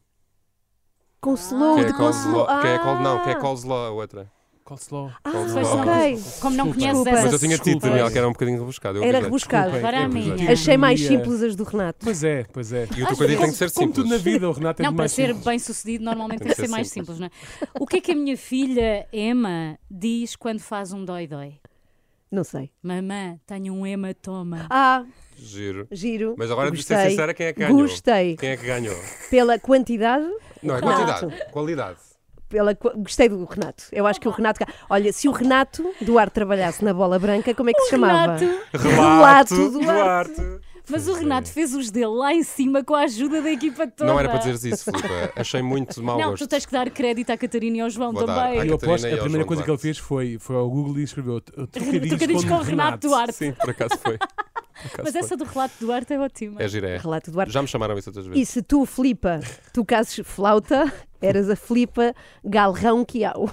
Que 1.21 1.29
é 1.29 1.83
de 1.85 1.93
coleslaw? 1.93 1.93
coleslaw. 1.93 2.61
Que 2.61 2.67
é 2.67 2.79
col... 2.79 2.95
Não, 2.99 3.23
que 3.23 3.29
é 3.29 3.33
Ah. 3.33 3.39
coleslaw 3.39 3.85
a 3.85 3.91
outra. 3.91 4.31
Coleslaw. 4.67 5.11
Ah, 5.23 5.31
Coleslaw. 5.31 5.79
ok. 5.79 6.19
Como 6.41 6.57
não 6.57 6.73
conheces 6.73 7.05
essa 7.07 7.21
Mas 7.23 7.31
eu 7.33 7.39
tinha 7.39 7.57
Desculpa. 7.57 7.87
Daniel, 7.87 8.11
que 8.11 8.17
era 8.17 8.27
um 8.27 8.33
bocadinho 8.33 8.59
rebuscado. 8.59 8.97
eu 8.97 9.03
Era 9.03 9.19
rebuscado. 9.21 9.71
Desculpem, 9.71 9.87
Agora 9.87 9.97
a 9.97 10.03
é 10.03 10.07
minha. 10.09 10.25
verdade. 10.35 10.51
Achei 10.51 10.75
mais 10.75 10.99
simples 11.01 11.41
as 11.41 11.55
do 11.55 11.63
Renato. 11.63 11.99
Pois 12.03 12.21
é, 12.21 12.45
pois 12.51 12.73
é. 12.73 12.83
E 12.97 13.01
o 13.03 13.07
trocadilho 13.07 13.39
tem 13.39 13.49
que 13.51 13.55
ser 13.57 13.71
Como 13.71 13.93
tudo 13.93 14.09
na 14.09 14.17
simples. 14.17 14.33
vida, 14.33 14.49
o 14.49 14.51
Renato 14.51 14.81
é 14.81 14.85
Não, 14.85 14.93
para 14.93 15.07
ser 15.07 15.27
simples. 15.27 15.45
bem 15.45 15.59
sucedido, 15.59 16.03
normalmente 16.03 16.39
tem, 16.39 16.47
que 16.49 16.55
ser 16.55 16.67
mais 16.67 16.89
simples. 16.89 17.15
simples, 17.17 17.19
não 17.19 17.67
é? 17.67 17.69
O 17.79 17.87
que 17.87 17.95
é 17.97 18.01
que 18.01 18.11
a 18.11 18.15
minha 18.15 18.35
filha 18.35 19.07
Emma 19.13 19.79
diz 19.89 20.35
quando 20.35 20.59
faz 20.59 20.91
um 20.91 21.05
dói-dói? 21.05 21.53
Não 22.29 22.43
sei. 22.43 22.69
Mamã, 22.83 23.39
tenho 23.47 23.73
um 23.73 23.87
hematoma. 23.87 24.67
Ah, 24.69 25.05
Giro. 25.37 25.87
giro. 25.91 26.35
Mas 26.37 26.51
agora, 26.51 26.69
de 26.71 26.83
ser 26.83 27.09
sincera, 27.09 27.33
quem 27.33 27.45
é 27.47 27.53
que 27.53 27.61
ganhou? 27.61 27.77
Gostei. 27.77 28.35
Quem 28.35 28.49
é 28.49 28.57
que 28.57 28.65
ganhou? 28.65 28.97
Pela 29.29 29.57
quantidade. 29.57 30.27
Não, 30.61 30.75
é 30.75 30.81
quantidade. 30.81 31.51
Qualidade. 31.53 31.99
Pela, 32.49 32.73
gostei 32.95 33.27
do 33.27 33.43
Renato. 33.45 33.83
Eu 33.91 34.07
acho 34.07 34.19
que 34.21 34.27
o 34.27 34.31
Renato. 34.31 34.63
Olha, 34.89 35.11
se 35.11 35.27
o 35.27 35.31
Renato 35.31 35.83
Duarte 36.01 36.33
trabalhasse 36.33 36.83
na 36.83 36.93
bola 36.93 37.19
branca, 37.19 37.53
como 37.53 37.69
é 37.69 37.73
que 37.73 37.81
se 37.81 37.89
chamava? 37.89 38.37
Renato. 38.37 38.59
Relato 38.73 39.69
Duarte. 39.71 40.41
Mas 40.89 41.05
o 41.09 41.13
Renato 41.15 41.49
fez 41.49 41.73
os 41.73 41.91
dele 41.91 42.05
lá 42.07 42.33
em 42.33 42.43
cima 42.43 42.81
com 42.81 42.95
a 42.95 43.01
ajuda 43.01 43.41
da 43.41 43.51
equipa 43.51 43.85
toda. 43.87 44.09
Não 44.09 44.17
era 44.17 44.29
para 44.29 44.37
dizeres 44.37 44.63
isso, 44.63 44.85
Filipe. 44.85 45.09
Achei 45.35 45.61
muito 45.61 45.95
de 45.95 46.01
mau 46.01 46.17
Não, 46.17 46.29
gosto. 46.29 46.45
tu 46.45 46.49
tens 46.49 46.65
que 46.65 46.71
dar 46.71 46.89
crédito 46.89 47.29
à 47.29 47.37
Catarina 47.37 47.77
e 47.77 47.81
ao 47.81 47.89
João 47.89 48.13
Vou 48.13 48.25
também. 48.25 48.65
Eu 48.65 48.75
aposto 48.75 49.05
que 49.05 49.13
a 49.13 49.17
primeira 49.17 49.43
coisa 49.45 49.63
que 49.63 49.69
ele 49.69 49.75
Duarte. 49.77 49.81
fez 49.81 49.97
foi, 49.97 50.37
foi 50.39 50.55
ao 50.55 50.69
Google 50.69 50.99
e 50.99 51.03
escreveu 51.03 51.41
trocadilhos, 51.69 52.07
Trocadilhos 52.07 52.45
com, 52.45 52.57
com 52.57 52.63
Renato 52.63 53.05
Duarte. 53.05 53.33
Sim, 53.33 53.51
por 53.51 53.69
acaso 53.69 53.97
foi. 54.01 54.17
Mas 55.03 55.15
essa 55.15 55.35
do 55.35 55.43
relato 55.43 55.73
do 55.79 55.85
Duarte 55.87 56.13
é 56.13 56.19
ótima. 56.19 56.61
É 56.61 56.67
gira, 56.67 56.89
é. 56.89 56.97
Relato 56.97 57.31
Duarte. 57.31 57.51
Já 57.51 57.61
me 57.61 57.67
chamaram 57.67 57.97
isso 57.97 58.09
outras 58.09 58.25
E 58.25 58.29
vezes. 58.29 58.49
se 58.49 58.61
tu, 58.61 58.85
Filipa, 58.85 59.39
tocasses 59.73 60.25
flauta, 60.25 60.91
eras 61.21 61.49
a 61.49 61.55
Filipa 61.55 62.13
Galrão 62.43 63.03
Quiau. 63.05 63.49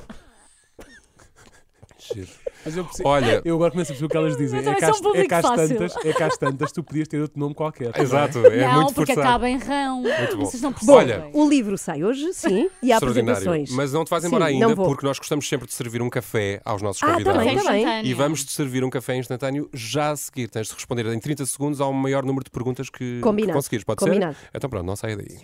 Giro. 1.98 2.28
Mas 2.64 2.76
eu, 2.76 2.84
percebo- 2.84 3.08
Olha- 3.08 3.42
eu 3.44 3.54
agora 3.56 3.70
começo 3.70 3.92
a 3.92 3.94
perceber 3.94 4.06
o 4.06 4.08
que 4.08 4.16
elas 4.16 4.36
dizem. 4.36 4.60
É 4.60 4.62
também 4.62 4.84
às, 4.84 5.00
um 5.00 5.14
é, 5.14 5.28
fácil. 5.42 5.68
tantas, 5.78 5.96
é 6.04 6.22
às 6.22 6.36
tantas 6.38 6.72
tu 6.72 6.82
podias 6.82 7.08
ter 7.08 7.20
outro 7.20 7.38
nome 7.38 7.54
qualquer. 7.54 7.92
Exato, 7.98 8.38
é 8.46 8.66
não, 8.66 8.74
muito 8.82 8.94
porque 8.94 9.14
forçado. 9.14 9.28
acaba 9.28 9.48
em 9.48 9.58
rão. 9.58 10.00
Muito 10.02 10.36
bom. 10.36 10.44
Vocês 10.44 10.62
não 10.62 10.72
percebem. 10.72 10.94
Olha, 10.96 11.28
o 11.32 11.48
livro 11.48 11.76
sai 11.76 12.02
hoje, 12.04 12.32
sim, 12.32 12.68
e 12.82 12.92
há 12.92 12.96
apresentações. 12.96 13.70
Mas 13.70 13.92
não 13.92 14.04
te 14.04 14.10
vais 14.10 14.24
embora 14.24 14.46
Sim, 14.46 14.62
ainda, 14.62 14.74
porque 14.76 15.06
nós 15.06 15.18
gostamos 15.18 15.48
sempre 15.48 15.66
de 15.66 15.74
servir 15.74 16.00
um 16.02 16.10
café 16.10 16.60
aos 16.64 16.80
nossos 16.82 17.02
Ah, 17.02 17.12
convidados. 17.12 17.38
bem, 17.42 17.48
bem. 17.54 17.56
Instantâneo. 17.58 18.06
E 18.10 18.14
vamos-te 18.14 18.52
servir 18.52 18.84
um 18.84 18.90
café 18.90 19.16
instantâneo 19.16 19.68
já 19.72 20.10
a 20.10 20.16
seguir. 20.16 20.48
Tens 20.48 20.68
de 20.68 20.74
responder 20.74 21.06
em 21.06 21.18
30 21.18 21.44
segundos 21.46 21.80
ao 21.80 21.92
maior 21.92 22.24
número 22.24 22.44
de 22.44 22.50
perguntas 22.50 22.88
que, 22.90 23.20
que 23.20 23.52
conseguires. 23.52 23.84
Pode 23.84 23.98
Combinado. 23.98 24.34
ser? 24.34 24.48
Então 24.54 24.70
pronto, 24.70 24.86
não 24.86 24.96
saia 24.96 25.16
daí. 25.16 25.38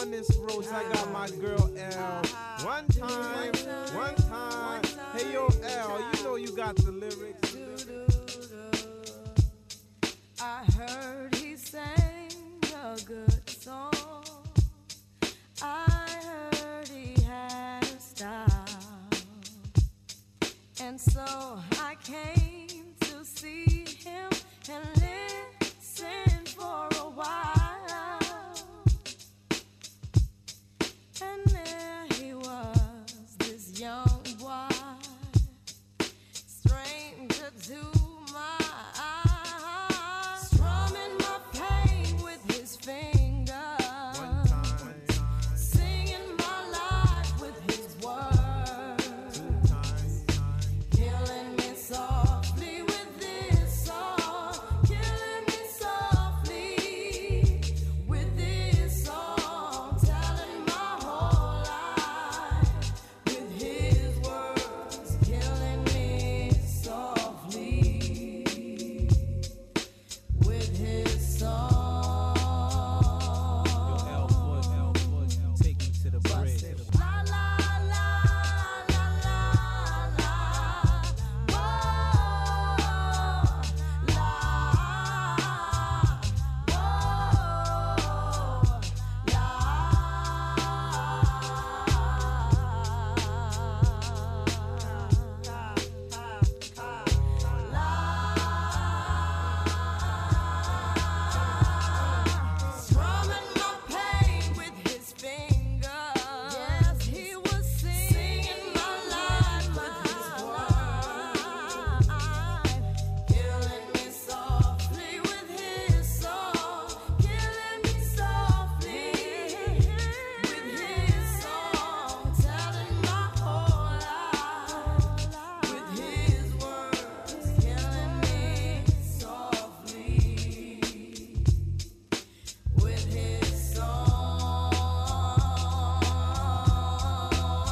on 0.00 0.10
this 0.10 0.34
road, 0.38 0.66
I 0.72 0.82
got 0.92 1.12
my 1.12 1.28
girl 1.30 1.70
L. 1.76 2.22
One 2.64 2.86
time, 2.88 3.52
one 3.94 4.14
time. 4.14 4.82
Hey 5.14 5.32
yo, 5.32 5.48
L, 5.62 6.00
you 6.14 6.24
know 6.24 6.36
you 6.36 6.56
got 6.56 6.76
the 6.76 6.90
lyrics. 6.90 7.56
I 10.40 10.64
heard 10.72 11.34
he 11.34 11.54
sang 11.56 12.30
a 12.82 12.96
good 13.04 13.50
song. 13.50 14.24
I 15.62 16.08
heard 16.24 16.88
he 16.88 17.20
had 17.22 17.82
a 17.82 18.00
style. 18.00 18.66
And 20.80 20.98
so 20.98 21.60
I 21.78 21.96
came 22.02 22.94
to 23.00 23.24
see 23.24 23.84
him 23.98 24.30
and 24.70 24.86
listen 24.94 25.59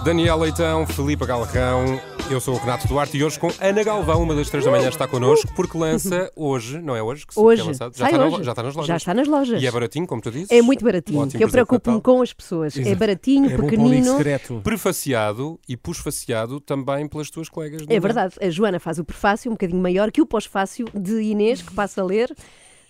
Daniel 0.09 0.39
Leitão, 0.39 0.87
Filipe 0.87 1.27
Galrão, 1.27 2.01
eu 2.31 2.41
sou 2.41 2.55
o 2.55 2.59
Renato 2.59 2.89
Duarte 2.89 3.15
e 3.19 3.23
hoje 3.23 3.39
com 3.39 3.51
Ana 3.61 3.85
Galvão, 3.85 4.23
uma 4.23 4.35
das 4.35 4.49
três 4.49 4.65
da 4.65 4.71
manhã, 4.71 4.89
está 4.89 5.07
connosco, 5.07 5.53
porque 5.55 5.77
lança 5.77 6.33
hoje, 6.35 6.81
não 6.81 6.97
é 6.97 7.03
hoje 7.03 7.27
que 7.27 7.35
se- 7.35 7.39
que 7.39 7.45
Hoje. 7.45 7.61
é 7.61 7.65
lançado? 7.67 7.95
Já 7.95 8.07
está, 8.07 8.17
na- 8.17 8.25
hoje. 8.25 8.43
já 8.43 8.53
está 8.53 8.63
nas 8.63 8.75
lojas. 8.75 8.89
Já 8.89 8.97
está 8.97 9.13
nas 9.13 9.29
lojas. 9.29 9.63
E 9.63 9.67
é 9.67 9.71
baratinho, 9.71 10.07
como 10.07 10.23
tu 10.23 10.31
dizes? 10.31 10.51
É 10.51 10.63
muito 10.63 10.83
baratinho. 10.83 11.19
Ótimo 11.19 11.27
eu 11.27 11.47
presente 11.47 11.47
de 11.49 11.53
preocupo-me 11.53 12.01
com 12.01 12.23
as 12.23 12.33
pessoas. 12.33 12.75
É 12.75 12.81
Exato. 12.81 12.97
baratinho, 12.97 13.55
pequenino. 13.61 14.17
Prefaciado 14.65 15.61
e 15.69 15.77
pusfaciado 15.77 16.59
também 16.59 17.07
pelas 17.07 17.29
tuas 17.31 17.51
colegas. 17.51 17.83
É 17.87 18.01
verdade. 18.01 18.35
A 18.41 18.49
Joana 18.49 18.81
faz 18.81 18.99
o 18.99 19.05
prefácio 19.05 19.51
um 19.51 19.55
bocadinho 19.57 19.79
maior 19.83 20.11
que 20.11 20.23
o 20.23 20.27
pós-fácio 20.27 20.87
de 20.95 21.21
Inês, 21.21 21.61
que 21.61 21.75
passa 21.75 22.01
a 22.01 22.05
ler. 22.05 22.35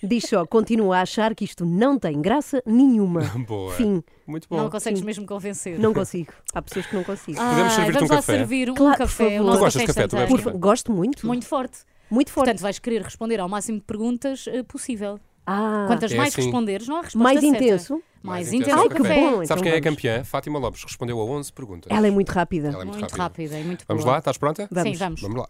Diz 0.02 0.24
só, 0.28 0.46
continua 0.46 0.98
a 0.98 1.02
achar 1.02 1.34
que 1.34 1.44
isto 1.44 1.64
não 1.66 1.98
tem 1.98 2.20
graça 2.20 2.62
nenhuma. 2.64 3.20
Boa. 3.46 3.72
Fim. 3.74 4.02
Muito 4.26 4.46
Não 4.50 4.70
consegues 4.70 5.00
mesmo 5.02 5.26
convencer. 5.26 5.78
Não 5.78 5.92
consigo. 5.92 6.32
Há 6.54 6.62
pessoas 6.62 6.86
que 6.86 6.94
não 6.94 7.02
consigo. 7.02 7.37
Podemos 7.38 7.72
servir-te 7.72 7.94
vamos 7.94 8.11
um 8.11 8.14
lá 8.14 8.20
café? 8.20 8.32
servir 8.37 8.70
um 8.70 8.74
Claro, 8.74 8.92
por 8.92 8.98
café. 8.98 9.24
favor. 9.30 9.40
o 9.40 9.44
nosso 9.46 9.58
Tu 9.58 9.61
gostas 9.64 9.80
de 9.82 9.87
café? 9.88 10.06
Tu 10.06 10.16
café? 10.37 10.50
Gosto 10.58 10.92
muito. 10.92 11.26
Muito 11.26 11.46
forte. 11.46 11.78
Muito 12.11 12.30
forte. 12.30 12.46
Portanto, 12.46 12.61
vais 12.62 12.78
querer 12.78 13.02
responder 13.02 13.40
ao 13.40 13.48
máximo 13.48 13.78
de 13.78 13.84
perguntas 13.84 14.44
eh, 14.48 14.62
possível. 14.62 15.18
Ah. 15.46 15.84
Quantas 15.88 16.12
É 16.12 16.16
mais 16.16 16.32
assim. 16.32 16.42
responderes, 16.42 16.87
não 16.87 16.96
há 16.96 17.02
resposta 17.02 17.18
Mais 17.24 17.40
certa. 17.40 17.56
intenso? 17.56 18.02
Mais, 18.22 18.52
intenso 18.52 18.70
intenso. 18.70 18.70
é 18.70 18.76
o 18.76 18.82
Ai, 18.82 18.88
que 18.88 18.94
café. 19.02 19.14
bom, 19.20 19.30
Sabes 19.30 19.44
então 19.50 19.56
quem 19.62 19.72
é 19.72 19.80
vamos. 19.80 19.84
campeã? 19.96 20.24
Fátima 20.24 20.58
Lopes 20.58 20.84
respondeu 20.84 21.20
a 21.20 21.24
11 21.24 21.52
perguntas. 21.52 21.90
Ela 21.96 22.06
é 22.06 22.11
muito 22.11 22.28
rápida. 22.30 22.68
Ela 22.68 22.82
é 22.82 22.84
muito, 22.84 22.98
Muito 23.00 23.02
rápida. 23.16 23.22
rápida 23.22 23.58
e 23.58 23.64
muito 23.64 23.84
Vamos 23.88 24.04
boa. 24.04 24.12
lá, 24.12 24.18
estás 24.18 24.37
pronta? 24.38 24.68
Sim, 24.82 24.92
vamos. 24.94 25.20
Vamos 25.22 25.38
lá. 25.38 25.48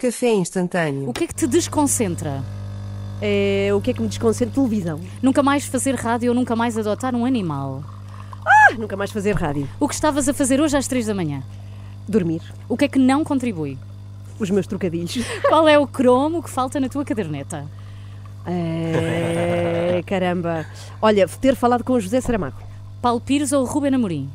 Café 0.00 0.32
instantâneo. 0.34 1.08
O 1.08 1.12
que 1.12 1.24
é 1.24 1.26
que 1.26 1.34
te 1.34 1.46
desconcentra? 1.46 2.42
É, 3.24 3.70
o 3.72 3.80
que 3.80 3.92
é 3.92 3.94
que 3.94 4.02
me 4.02 4.08
desconcentra? 4.08 4.52
Televisão. 4.52 5.00
Nunca 5.22 5.44
mais 5.44 5.64
fazer 5.64 5.94
rádio 5.94 6.30
ou 6.30 6.34
nunca 6.34 6.56
mais 6.56 6.76
adotar 6.76 7.14
um 7.14 7.24
animal? 7.24 7.84
Ah, 8.44 8.74
nunca 8.76 8.96
mais 8.96 9.12
fazer 9.12 9.36
rádio. 9.36 9.68
O 9.78 9.86
que 9.86 9.94
estavas 9.94 10.28
a 10.28 10.34
fazer 10.34 10.60
hoje 10.60 10.76
às 10.76 10.88
3 10.88 11.06
da 11.06 11.14
manhã? 11.14 11.40
Dormir. 12.08 12.42
O 12.68 12.76
que 12.76 12.86
é 12.86 12.88
que 12.88 12.98
não 12.98 13.22
contribui? 13.22 13.78
Os 14.40 14.50
meus 14.50 14.66
trocadilhos. 14.66 15.24
Qual 15.48 15.68
é 15.68 15.78
o 15.78 15.86
cromo 15.86 16.42
que 16.42 16.50
falta 16.50 16.80
na 16.80 16.88
tua 16.88 17.04
caderneta? 17.04 17.64
É, 18.44 20.02
caramba. 20.04 20.66
Olha, 21.00 21.28
ter 21.28 21.54
falado 21.54 21.84
com 21.84 21.92
o 21.92 22.00
José 22.00 22.20
Saramago. 22.20 22.56
Paulo 23.00 23.20
Pires 23.20 23.52
ou 23.52 23.64
Ruben 23.64 23.94
Amorim? 23.94 24.28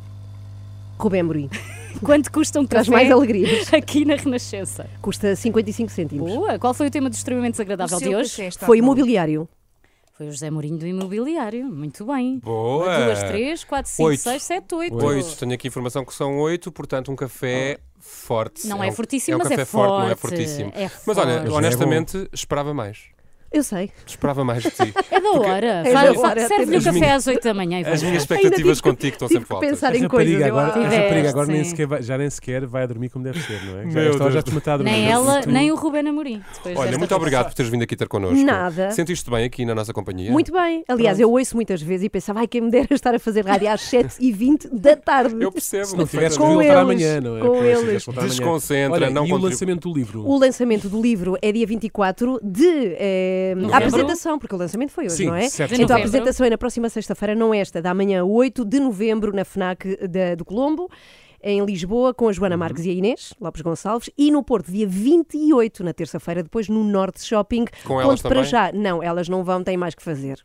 Rubem 0.98 1.20
Amorim. 1.20 1.50
Quanto 2.04 2.32
custa 2.32 2.60
um 2.60 2.66
Traz 2.66 2.88
café 2.88 2.98
mais 2.98 3.12
alegrias. 3.12 3.72
aqui 3.74 4.06
na 4.06 4.16
Renascença? 4.16 4.90
Custa 5.02 5.36
55 5.36 5.92
cêntimos. 5.92 6.32
Boa! 6.32 6.60
Qual 6.60 6.74
foi 6.74 6.88
o 6.88 6.92
tema 6.92 7.10
do 7.10 7.14
extremamente 7.14 7.54
desagradável 7.54 8.00
de 8.00 8.16
hoje? 8.16 8.50
Foi 8.60 8.78
imobiliário. 8.80 9.48
Foi 10.18 10.28
o 10.28 10.32
José 10.32 10.50
Mourinho 10.50 10.78
do 10.80 10.88
Imobiliário. 10.88 11.66
Muito 11.66 12.06
bem. 12.06 12.40
Boa! 12.40 13.06
Duas, 13.06 13.24
três, 13.24 13.64
quatro, 13.64 13.92
cinco, 13.92 14.10
Oito. 14.10 14.22
seis, 14.22 14.44
sete, 14.44 14.74
oito. 14.74 14.96
Oito. 15.06 15.36
Tenho 15.38 15.54
aqui 15.54 15.68
informação 15.68 16.04
que 16.04 16.14
são 16.14 16.40
oito, 16.40 16.72
portanto, 16.72 17.12
um 17.12 17.16
café 17.16 17.78
forte. 18.00 18.66
Não 18.68 18.84
é 18.84 18.88
um- 18.88 18.92
fortíssimo, 18.92 19.34
é 19.34 19.36
um 19.36 19.40
mas 19.40 19.52
é 19.52 19.56
café 19.56 19.66
forte, 19.66 19.92
não 19.92 20.10
é 20.10 20.16
forte. 20.16 20.36
fortíssimo. 20.36 20.72
É 20.76 20.90
mas 21.06 21.18
olha, 21.18 21.40
forte. 21.42 21.52
honestamente, 21.52 22.30
esperava 22.34 22.74
mais. 22.74 22.98
Eu 23.52 23.64
sei. 23.64 23.90
Esperava 24.06 24.44
mais 24.44 24.64
de 24.64 24.70
ti. 24.72 24.94
É 25.10 25.20
da 25.22 25.32
hora. 25.32 25.66
É 25.86 25.94
da 25.94 26.20
hora. 26.20 26.48
Serve-lhe 26.48 26.76
o 26.76 26.78
As 26.80 26.84
café 26.84 27.00
minhas- 27.00 27.16
às 27.16 27.28
8 27.28 27.44
da 27.44 27.54
manhã. 27.54 27.80
e 27.82 27.86
As 27.86 28.04
minhas 28.04 28.22
expectativas 28.24 28.82
contigo 28.82 29.14
estão 29.14 29.28
sempre 29.28 29.48
altas. 29.54 29.70
pensar 29.70 29.96
em 29.96 30.08
coisas. 30.08 30.42
agora, 30.44 30.68
a 30.74 30.84
rapariga 30.90 31.30
agora 31.30 31.48
nem 31.48 31.64
sequer 31.64 31.88
vai, 31.88 32.02
já 32.02 32.18
nem 32.18 32.30
sequer 32.30 32.66
vai 32.66 32.84
a 32.84 32.86
dormir 32.86 33.10
como 33.10 33.24
deve 33.24 33.42
ser, 33.42 33.60
não 33.66 33.80
é? 33.80 33.90
Já, 34.18 34.30
já 34.30 34.42
te 34.44 34.54
matar 34.54 34.74
a 34.74 34.78
dormir. 34.78 34.92
Nem 34.92 35.10
ela, 35.12 35.42
Tu- 35.42 35.50
nem 35.50 35.72
o 35.72 35.76
Ruben 35.76 36.08
Amorim. 36.08 36.42
Olha, 36.76 36.98
muito 36.98 37.16
obrigado 37.16 37.46
por 37.48 37.54
teres 37.54 37.72
vindo 37.72 37.84
aqui 37.84 37.96
ter 37.96 38.08
connosco. 38.08 38.38
Nada. 38.44 38.92
Sentiste 38.92 39.30
bem 39.30 39.46
aqui 39.46 39.66
na 39.66 39.74
nossa 39.74 39.94
companhia? 39.94 40.32
Muito 40.32 40.52
bem. 40.52 40.84
Aliás, 40.88 41.20
eu 41.20 41.32
ouço 41.32 41.56
muitas 41.56 41.82
vezes 41.82 42.06
e 42.06 42.10
pensava, 42.10 42.40
ai, 42.42 42.48
quem 42.48 42.62
me 42.62 42.70
dera 42.70 42.88
estar 42.92 43.16
a 43.16 43.20
fazer 43.20 43.46
rádio 43.46 43.70
às 43.70 43.82
7h20 43.82 44.70
da 44.72 44.96
tarde. 44.96 45.36
Eu 45.40 45.52
percebo. 45.52 45.86
Se 45.86 45.98
não 45.98 46.06
tivesse 46.06 46.38
que 46.38 46.44
Com 46.44 46.50
voltar 46.54 46.64
eles, 46.66 46.78
amanhã, 46.78 47.22
não 47.22 47.38
é? 47.38 47.42
com 47.42 47.64
eles. 47.64 48.06
Desconcentra, 48.06 49.10
E 49.10 49.32
o 49.32 49.38
lançamento 49.38 49.90
do 49.90 49.94
livro? 49.98 50.26
O 50.28 50.38
lançamento 50.38 50.90
do 50.90 51.02
livro 51.02 51.38
é 51.42 51.52
dia 51.52 51.66
24 51.66 52.40
de 52.44 52.96
eh, 53.52 53.56
Novembro? 53.56 53.74
a 53.76 53.78
apresentação, 53.78 54.40
porque 54.40 54.56
o 54.56 54.58
lançamento 54.58 54.92
foi 54.92 55.06
hoje, 55.06 55.16
Sim, 55.18 55.26
não 55.28 55.36
é? 55.36 55.50
certo. 55.50 55.74
Então 55.80 55.96
a 55.96 56.00
apresentação 56.00 56.46
é 56.46 56.50
na 56.50 56.58
próxima 56.58 56.90
sexta-feira, 56.90 57.36
não 57.36 57.54
esta, 57.54 57.82
da 57.82 57.94
manhã 57.94 58.24
8 58.24 58.64
de 58.66 58.80
novembro, 58.80 59.32
na 59.34 59.44
FNAC 59.46 59.98
da- 60.08 60.36
do 60.36 60.44
Colombo. 60.46 60.90
Em 61.44 61.64
Lisboa, 61.64 62.14
com 62.14 62.28
a 62.30 62.34
Joana 62.34 62.56
Uhum. 62.56 62.60
Marques 62.60 62.86
e 62.86 62.90
a 62.90 62.94
Inês 62.94 63.34
Lopes 63.40 63.62
Gonçalves, 63.62 64.10
e 64.18 64.32
no 64.32 64.44
Porto, 64.44 64.72
dia 64.72 64.88
28, 64.88 65.84
na 65.84 65.94
terça-feira, 65.94 66.42
depois 66.44 66.68
no 66.68 66.84
Norte 66.84 67.24
Shopping. 67.24 67.66
Com 67.86 68.02
elas 68.02 68.22
Conto 68.22 68.22
para 68.24 68.36
também? 68.38 68.50
já. 68.50 68.72
Não, 68.74 69.02
elas 69.04 69.30
não 69.30 69.44
vão, 69.44 69.64
têm 69.64 69.78
mais 69.78 69.94
que 69.96 70.02
fazer. 70.04 70.40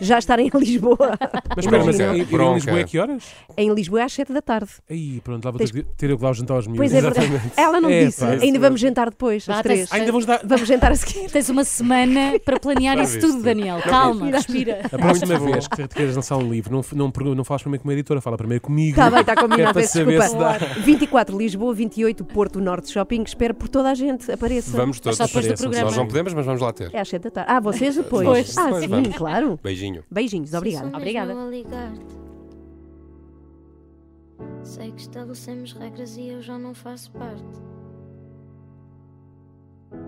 Já 0.00 0.18
estarem 0.18 0.50
em 0.52 0.58
Lisboa. 0.58 0.98
Mas 1.56 1.64
espera, 1.64 1.84
mas 1.84 2.00
em, 2.00 2.04
em. 2.04 2.54
Lisboa 2.54 2.80
é 2.80 2.84
que 2.84 2.98
horas? 2.98 3.24
em 3.56 3.72
Lisboa 3.74 4.00
é 4.00 4.04
às 4.04 4.12
7 4.12 4.32
da 4.32 4.40
tarde. 4.42 4.70
Aí, 4.88 5.20
pronto, 5.20 5.44
lá 5.44 5.50
vou 5.50 5.58
ter, 5.58 5.70
que- 5.70 5.82
ter 5.96 6.10
eu 6.10 6.16
que 6.16 6.22
dar 6.22 6.30
o 6.30 6.34
jantar 6.34 6.54
aos 6.54 6.66
miúdos. 6.66 6.90
Pois 6.90 6.94
é 6.94 7.00
verdade. 7.00 7.52
Ela 7.56 7.80
não 7.80 7.90
É, 7.90 8.06
disse. 8.06 8.20
pá. 8.20 8.30
Ainda 8.32 8.58
vamos 8.58 8.80
jantar 8.80 9.10
depois, 9.10 9.46
às 9.48 9.62
tens- 9.62 9.88
3. 9.88 9.92
Ainda 9.92 10.06
vamos 10.12 10.26
dar... 10.26 10.40
Vamos 10.44 10.66
jantar 10.68 10.92
a 10.92 10.96
seguir. 10.96 11.30
Tens 11.30 11.48
uma 11.50 11.64
semana 11.64 12.38
para 12.44 12.58
planear 12.58 12.98
isso 12.98 13.20
tudo, 13.20 13.42
Daniel. 13.42 13.80
Calma, 13.82 14.30
respira. 14.30 14.80
A 14.90 14.98
próxima 14.98 15.38
vez 15.38 15.68
que 15.68 15.86
te 15.88 15.94
queres 15.94 16.16
lançar 16.16 16.36
um 16.38 16.50
livro, 16.50 16.72
não, 16.72 17.10
não, 17.10 17.34
não 17.34 17.44
falas 17.44 17.62
primeiro 17.62 17.82
com 17.82 17.88
uma 17.88 17.92
editora, 17.94 18.20
fala 18.20 18.36
primeiro 18.36 18.62
comigo. 18.62 18.90
Está 18.90 19.10
bem, 19.10 19.20
está 19.22 19.32
é 19.32 19.36
para 19.36 19.74
peço 19.74 19.98
desculpa. 19.98 20.31
Se 20.32 20.38
dá. 20.38 20.58
24 20.80 21.36
Lisboa, 21.36 21.74
28 21.74 22.24
Porto 22.24 22.60
Norte 22.60 22.90
Shopping. 22.90 23.22
Espero 23.22 23.54
por 23.54 23.68
toda 23.68 23.90
a 23.90 23.94
gente. 23.94 24.30
Apareça. 24.30 24.76
Vamos 24.76 25.00
todos. 25.00 25.16
só 25.16 25.26
depois 25.26 25.46
do 25.46 25.54
programa. 25.54 25.84
Nós 25.84 25.96
não 25.96 26.06
podemos, 26.06 26.34
mas 26.34 26.46
vamos 26.46 26.60
lá 26.60 26.72
ter. 26.72 26.90
É 26.94 27.00
às 27.00 27.08
7 27.08 27.22
da 27.22 27.30
tarde. 27.30 27.52
Ah, 27.52 27.60
vocês 27.60 27.96
depois? 27.96 28.26
Depois. 28.26 28.58
Ah, 28.58 28.64
Depois, 28.64 28.82
sim, 28.84 28.88
vamos. 28.88 29.16
claro. 29.16 29.60
Beijinho. 29.62 30.04
Beijinhos, 30.10 30.52
obrigada. 30.54 30.96
Obrigada. 30.96 31.34
Sei 34.62 34.90
que 34.92 35.00
estabelecemos 35.00 35.72
regras 35.72 36.16
e 36.16 36.28
eu 36.28 36.42
já 36.42 36.58
não 36.58 36.74
faço 36.74 37.10
parte. 37.12 37.44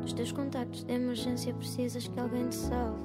Dos 0.00 0.12
teus 0.12 0.32
contactos 0.32 0.84
de 0.84 0.92
emergência 0.92 1.52
precisas 1.54 2.08
que 2.08 2.18
alguém 2.18 2.48
te 2.48 2.54
salve. 2.54 3.02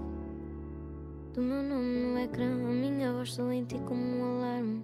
Do 1.34 1.42
meu 1.42 1.62
nome 1.62 2.14
no 2.14 2.20
ecrã, 2.20 2.46
a 2.46 2.74
minha 2.74 3.14
voz 3.14 3.38
ti 3.68 3.80
como 3.86 4.02
um 4.02 4.24
alarme. 4.24 4.84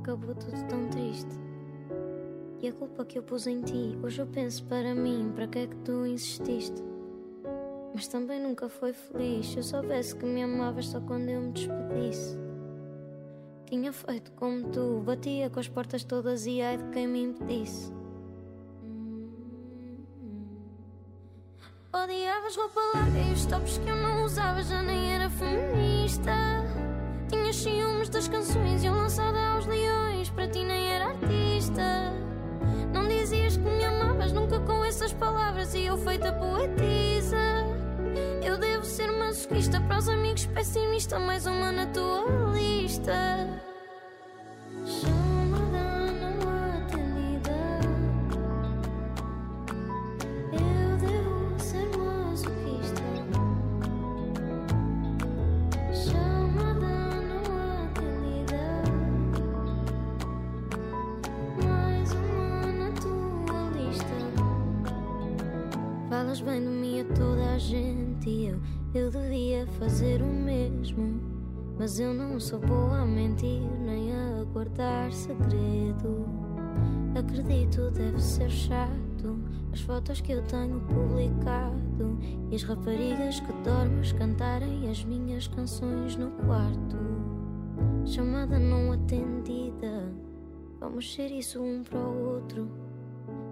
Acabou 0.00 0.34
tudo 0.34 0.66
tão 0.66 0.88
triste. 0.88 1.38
E 2.62 2.68
a 2.68 2.72
culpa 2.72 3.04
que 3.04 3.18
eu 3.18 3.22
pus 3.22 3.46
em 3.46 3.60
ti, 3.60 3.98
hoje 4.02 4.22
eu 4.22 4.26
penso 4.26 4.64
para 4.64 4.94
mim, 4.94 5.30
para 5.34 5.46
que 5.46 5.58
é 5.58 5.66
que 5.66 5.76
tu 5.76 6.06
insististe? 6.06 6.82
Mas 7.94 8.08
também 8.08 8.40
nunca 8.40 8.70
foi 8.70 8.94
feliz. 8.94 9.46
Se 9.46 9.58
eu 9.58 9.62
soubesse 9.62 10.16
que 10.16 10.24
me 10.24 10.42
amavas 10.42 10.86
só 10.86 11.00
quando 11.00 11.28
eu 11.28 11.42
me 11.42 11.52
despedisse. 11.52 12.38
Tinha 13.66 13.92
feito 13.92 14.32
como 14.32 14.70
tu, 14.70 15.02
batia 15.04 15.50
com 15.50 15.60
as 15.60 15.68
portas 15.68 16.02
todas 16.02 16.46
e 16.46 16.62
ai 16.62 16.78
de 16.78 16.84
quem 16.84 17.06
me 17.06 17.22
impedisse. 17.22 17.92
Odiavas 21.92 22.56
roupa 22.56 22.80
larga 22.94 23.18
e 23.18 23.32
os 23.34 23.44
tops 23.44 23.76
que 23.78 23.88
eu 23.90 23.96
não 23.96 24.24
usava 24.24 24.62
já 24.62 24.82
nem 24.82 25.14
era 25.14 25.28
feminista. 25.28 26.32
Tinhas 27.30 27.56
ciúmes 27.56 28.08
das 28.08 28.26
canções 28.26 28.82
e 28.82 28.86
eu 28.86 28.92
lançada 28.92 29.38
aos 29.52 29.64
leões, 29.64 30.28
para 30.30 30.48
ti 30.48 30.64
nem 30.64 30.92
era 30.92 31.10
artista. 31.10 32.12
Não 32.92 33.06
dizias 33.06 33.56
que 33.56 33.62
me 33.62 33.84
amavas 33.84 34.32
nunca 34.32 34.58
com 34.58 34.84
essas 34.84 35.12
palavras 35.12 35.72
e 35.74 35.84
eu 35.84 35.96
feita 35.96 36.32
poetisa. 36.32 37.36
Eu 38.42 38.58
devo 38.58 38.84
ser 38.84 39.12
masoquista 39.12 39.80
para 39.80 39.98
os 39.98 40.08
amigos 40.08 40.46
pessimista, 40.46 41.20
mais 41.20 41.46
uma 41.46 41.70
na 41.70 41.86
tua 41.86 42.24
lista. 42.52 43.69
Guardar 74.70 75.12
segredo. 75.12 76.26
Acredito, 77.18 77.90
deve 77.90 78.20
ser 78.20 78.50
chato. 78.50 79.38
As 79.72 79.80
fotos 79.80 80.20
que 80.20 80.32
eu 80.32 80.42
tenho 80.42 80.80
publicado 80.80 82.18
e 82.50 82.54
as 82.54 82.62
raparigas 82.62 83.40
que 83.40 83.52
dormes 83.64 84.12
cantarem 84.12 84.88
as 84.88 85.04
minhas 85.04 85.46
canções 85.48 86.16
no 86.16 86.30
quarto. 86.30 86.96
Chamada 88.04 88.58
não 88.58 88.92
atendida. 88.92 90.12
Vamos 90.78 91.12
ser 91.12 91.30
isso 91.30 91.60
um 91.60 91.82
para 91.82 91.98
o 91.98 92.34
outro. 92.34 92.68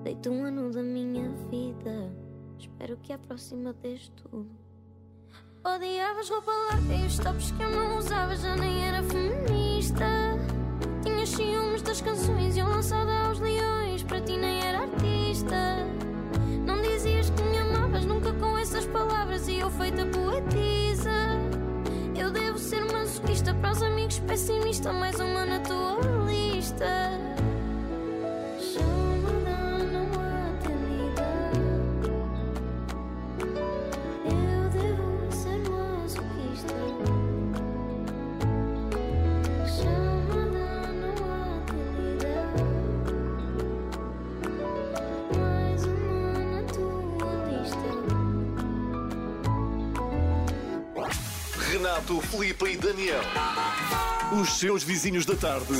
Deito 0.02 0.30
um 0.30 0.44
ano 0.44 0.70
da 0.70 0.82
minha 0.82 1.30
vida. 1.50 2.12
Espero 2.58 2.96
que 2.96 3.12
a 3.12 3.18
próxima 3.18 3.72
dês 3.72 4.10
tudo. 4.16 4.46
Odiavas 5.64 6.30
roupa 6.30 6.50
larga 6.50 6.94
e 6.94 7.06
os 7.06 7.18
tops 7.18 7.50
que 7.52 7.62
eu 7.62 7.70
não 7.70 7.98
usava 7.98 8.34
já 8.34 8.56
nem 8.56 8.84
era 8.86 9.02
feminista. 9.02 10.06
Tinhas 11.08 11.30
ciúmes 11.30 11.80
das 11.80 12.02
canções 12.02 12.54
e 12.54 12.58
eu 12.58 12.68
lançada 12.68 13.10
aos 13.26 13.40
leões, 13.40 14.02
para 14.02 14.20
ti 14.20 14.36
nem 14.36 14.60
era 14.60 14.80
artista. 14.80 15.78
Não 16.66 16.82
dizias 16.82 17.30
que 17.30 17.42
me 17.44 17.56
amavas 17.56 18.04
nunca 18.04 18.30
com 18.34 18.58
essas 18.58 18.84
palavras 18.84 19.48
e 19.48 19.58
eu 19.58 19.70
feita 19.70 20.04
poetisa. 20.04 21.10
Eu 22.14 22.30
devo 22.30 22.58
ser 22.58 22.84
masoquista 22.92 23.54
para 23.54 23.72
os 23.72 23.82
amigos 23.82 24.18
pessimista, 24.18 24.92
mais 24.92 25.18
uma 25.18 25.46
na 25.46 25.60
tua 25.60 25.98
lista. 26.26 27.27
Renato, 51.98 52.22
e 52.68 52.76
Daniel. 52.76 53.20
Os 54.40 54.58
seus 54.58 54.84
vizinhos 54.84 55.26
da 55.26 55.34
tarde. 55.34 55.72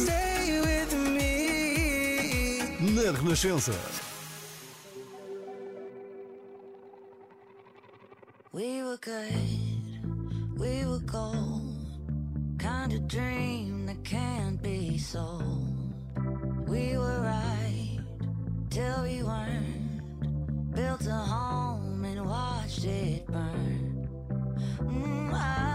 Na 2.81 3.13
Renascença. 3.13 3.73
We 8.53 8.83
were 8.83 8.99
good, 9.01 10.59
we 10.59 10.85
were 10.87 10.99
gold. 11.07 11.87
Kind 12.59 12.95
of 12.95 13.07
dream 13.07 13.87
that 13.87 14.03
can't 14.03 14.61
be 14.61 14.99
sold. 14.99 15.95
We 16.67 16.99
were 16.99 17.21
right 17.21 18.01
till 18.71 19.03
we 19.03 19.23
weren't. 19.23 20.75
Built 20.75 21.07
a 21.07 21.15
home 21.15 22.05
and 22.05 22.27
watched 22.27 22.85
it 22.85 23.27
burn. 23.29 24.09
Mm, 24.81 25.33
I 25.35 25.68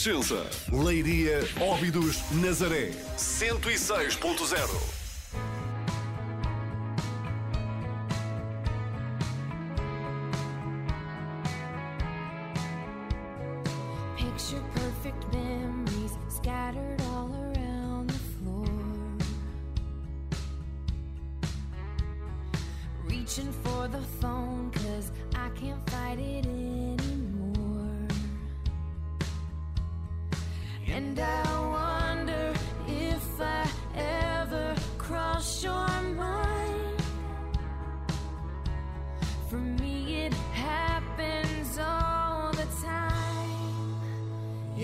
Renascença. 0.00 0.46
Leiria, 0.72 1.46
Óbidos, 1.60 2.22
Nazaré. 2.32 2.90
106.0. 3.18 4.79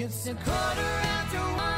It's 0.07 0.29
a 0.29 0.35
quarter 0.35 0.53
after 0.53 1.39
one. 1.39 1.76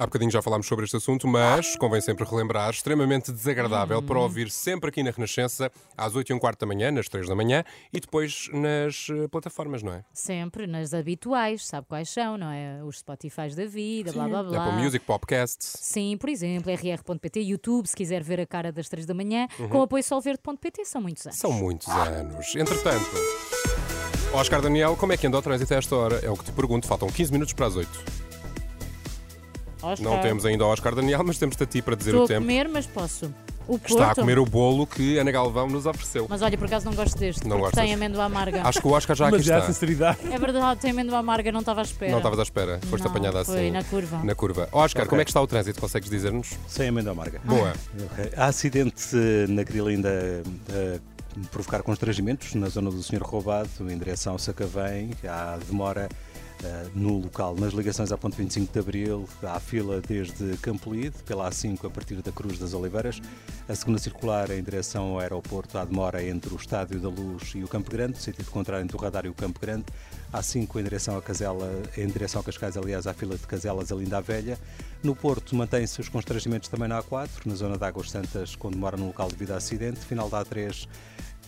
Há 0.00 0.06
bocadinho 0.06 0.30
já 0.30 0.40
falámos 0.40 0.66
sobre 0.66 0.86
este 0.86 0.96
assunto, 0.96 1.28
mas 1.28 1.76
convém 1.76 2.00
sempre 2.00 2.24
relembrar, 2.24 2.70
extremamente 2.70 3.30
desagradável 3.30 4.00
para 4.00 4.18
ouvir 4.18 4.50
sempre 4.50 4.88
aqui 4.88 5.02
na 5.02 5.10
Renascença, 5.10 5.70
às 5.94 6.16
8 6.16 6.30
e 6.30 6.34
um 6.34 6.38
quarto 6.38 6.60
da 6.60 6.66
manhã, 6.66 6.90
nas 6.90 7.06
3 7.06 7.28
da 7.28 7.34
manhã 7.34 7.62
e 7.92 8.00
depois 8.00 8.48
nas 8.50 9.08
eh, 9.10 9.28
plataformas, 9.28 9.82
não 9.82 9.92
é? 9.92 10.02
Sempre 10.14 10.66
nas 10.66 10.94
habituais, 10.94 11.66
sabe 11.66 11.86
quais 11.86 12.08
são, 12.08 12.38
não 12.38 12.50
é? 12.50 12.82
Os 12.82 13.00
Spotifys 13.00 13.54
da 13.54 13.66
vida, 13.66 14.10
blá 14.10 14.26
blá 14.26 14.42
blá. 14.42 14.64
Apple 14.68 14.82
Music, 14.82 15.04
Popcasts. 15.04 15.76
Sim, 15.78 16.16
por 16.18 16.30
exemplo, 16.30 16.72
rr.pt, 16.72 17.40
YouTube, 17.42 17.86
se 17.86 17.94
quiser 17.94 18.22
ver 18.22 18.40
a 18.40 18.46
cara 18.46 18.72
das 18.72 18.88
3 18.88 19.04
da 19.04 19.12
manhã, 19.12 19.48
Uhum. 19.58 19.68
com 19.68 19.82
apoio 19.82 20.02
solverde.pt, 20.02 20.82
são 20.86 21.02
muitos 21.02 21.26
anos. 21.26 21.38
São 21.38 21.52
muitos 21.52 21.88
anos. 21.88 22.56
Entretanto, 22.56 23.04
Oscar 24.32 24.62
Daniel, 24.62 24.96
como 24.96 25.12
é 25.12 25.18
que 25.18 25.26
anda 25.26 25.36
o 25.36 25.42
trânsito 25.42 25.74
a 25.74 25.76
esta 25.76 25.94
hora? 25.94 26.20
É 26.24 26.30
o 26.30 26.36
que 26.38 26.44
te 26.44 26.52
pergunto, 26.52 26.86
faltam 26.86 27.06
15 27.10 27.30
minutos 27.32 27.52
para 27.52 27.66
as 27.66 27.76
8. 27.76 28.19
Oscar. 29.82 30.00
Não 30.00 30.20
temos 30.20 30.44
ainda 30.46 30.64
o 30.64 30.68
Oscar 30.68 30.94
Daniel, 30.94 31.22
mas 31.24 31.38
temos-te 31.38 31.62
a 31.62 31.66
ti 31.66 31.82
para 31.82 31.94
dizer 31.96 32.10
Estou 32.10 32.22
o 32.22 32.24
a 32.24 32.28
tempo. 32.28 32.40
comer, 32.40 32.68
mas 32.68 32.86
posso. 32.86 33.32
O 33.68 33.78
Porto, 33.78 33.92
Está 33.92 34.10
a 34.10 34.14
comer 34.16 34.36
o 34.36 34.44
bolo 34.44 34.84
que 34.84 35.16
Ana 35.18 35.30
Galvão 35.30 35.68
nos 35.68 35.86
ofereceu. 35.86 36.26
Mas 36.28 36.42
olha, 36.42 36.58
por 36.58 36.66
acaso 36.66 36.86
não 36.86 36.92
gosto 36.92 37.16
deste, 37.16 37.46
Não 37.46 37.58
gostas? 37.60 37.80
tem 37.84 37.94
amêndoa 37.94 38.24
amarga. 38.24 38.62
Acho 38.66 38.80
que 38.80 38.88
o 38.88 38.90
Oscar 38.90 39.14
já 39.14 39.28
aqui 39.28 39.36
Mas 39.36 39.46
já 39.46 39.56
a 39.56 39.58
está. 39.60 39.72
sinceridade. 39.72 40.18
É 40.28 40.36
verdade, 40.38 40.80
tem 40.80 40.90
amêndoa 40.90 41.18
amarga, 41.18 41.52
não 41.52 41.60
estava 41.60 41.80
à 41.80 41.84
espera. 41.84 42.10
Não 42.10 42.18
estavas 42.18 42.40
à 42.40 42.42
espera, 42.42 42.80
foste 42.90 43.04
Não, 43.04 43.10
apanhada 43.12 43.38
assim. 43.38 43.52
foi 43.52 43.70
na 43.70 43.84
curva. 43.84 44.24
Na 44.24 44.34
curva. 44.34 44.68
Oscar, 44.72 45.02
Ok. 45.02 45.08
como 45.10 45.20
é 45.20 45.24
que 45.24 45.30
está 45.30 45.40
o 45.40 45.46
trânsito? 45.46 45.80
Consegues 45.80 46.10
dizer-nos? 46.10 46.50
Sem 46.66 46.88
amêndoa 46.88 47.12
amarga. 47.12 47.40
Boa. 47.44 47.72
Ok. 48.12 48.32
Há 48.36 48.46
acidente 48.46 49.04
eh, 49.14 49.46
na 49.48 49.62
Grilinda 49.62 50.42
a 50.68 51.46
provocar 51.52 51.80
constrangimentos 51.84 52.54
na 52.54 52.68
zona 52.68 52.90
do 52.90 53.00
Senhor 53.04 53.22
Roubado, 53.22 53.68
em 53.88 53.96
direção 53.96 54.32
ao 54.32 54.38
Sacavém. 54.40 55.10
Há 55.24 55.58
demora 55.68 56.08
eh, 56.62 56.86
no 56.94 57.18
local. 57.18 57.54
Nas 57.56 57.72
ligações 57.72 58.12
à 58.12 58.18
ponte 58.18 58.36
25 58.36 58.72
de 58.72 58.78
Abril, 58.78 59.28
há 59.42 59.58
fila 59.58 60.00
desde 60.06 60.56
Campolide, 60.58 61.16
pela 61.24 61.50
A5 61.50 61.86
a 61.86 61.90
partir 61.90 62.16
da 62.16 62.30
Cruz 62.30 62.58
das 62.58 62.74
Oliveiras. 62.74 63.20
A 63.66 63.74
segunda 63.74 63.98
circular 63.98 64.50
em 64.50 64.62
direção 64.62 65.12
ao 65.12 65.20
aeroporto, 65.20 65.78
há 65.78 65.84
demora 65.84 66.22
entre 66.22 66.52
o 66.52 66.56
Estádio 66.56 67.00
da 67.00 67.08
Luz 67.08 67.52
e 67.54 67.64
o 67.64 67.68
Campo 67.68 67.90
Grande, 67.90 68.18
sentido 68.18 68.50
contrário 68.50 68.84
entre 68.84 68.96
o 68.96 69.00
Radar 69.00 69.24
e 69.24 69.30
o 69.30 69.34
Campo 69.34 69.58
Grande. 69.58 69.86
A5 70.32 70.80
em 70.80 70.82
direção 70.82 71.16
a 71.16 71.22
Casela, 71.22 71.82
em 71.96 72.06
direção 72.06 72.42
a 72.42 72.44
Cascais, 72.44 72.76
aliás, 72.76 73.06
à 73.06 73.14
fila 73.14 73.36
de 73.36 73.46
Caselas, 73.46 73.90
a 73.90 73.94
Linda 73.94 74.20
Velha. 74.20 74.58
No 75.02 75.16
Porto, 75.16 75.56
mantém-se 75.56 75.98
os 75.98 76.10
constrangimentos 76.10 76.68
também 76.68 76.88
na 76.88 77.02
A4, 77.02 77.46
na 77.46 77.54
zona 77.54 77.78
de 77.78 77.84
Águas 77.84 78.10
Santas, 78.10 78.54
com 78.54 78.70
demora 78.70 78.98
no 78.98 79.06
local 79.06 79.28
devido 79.28 79.52
a 79.52 79.56
acidente. 79.56 80.00
Final 80.00 80.28
da 80.28 80.44
A3, 80.44 80.86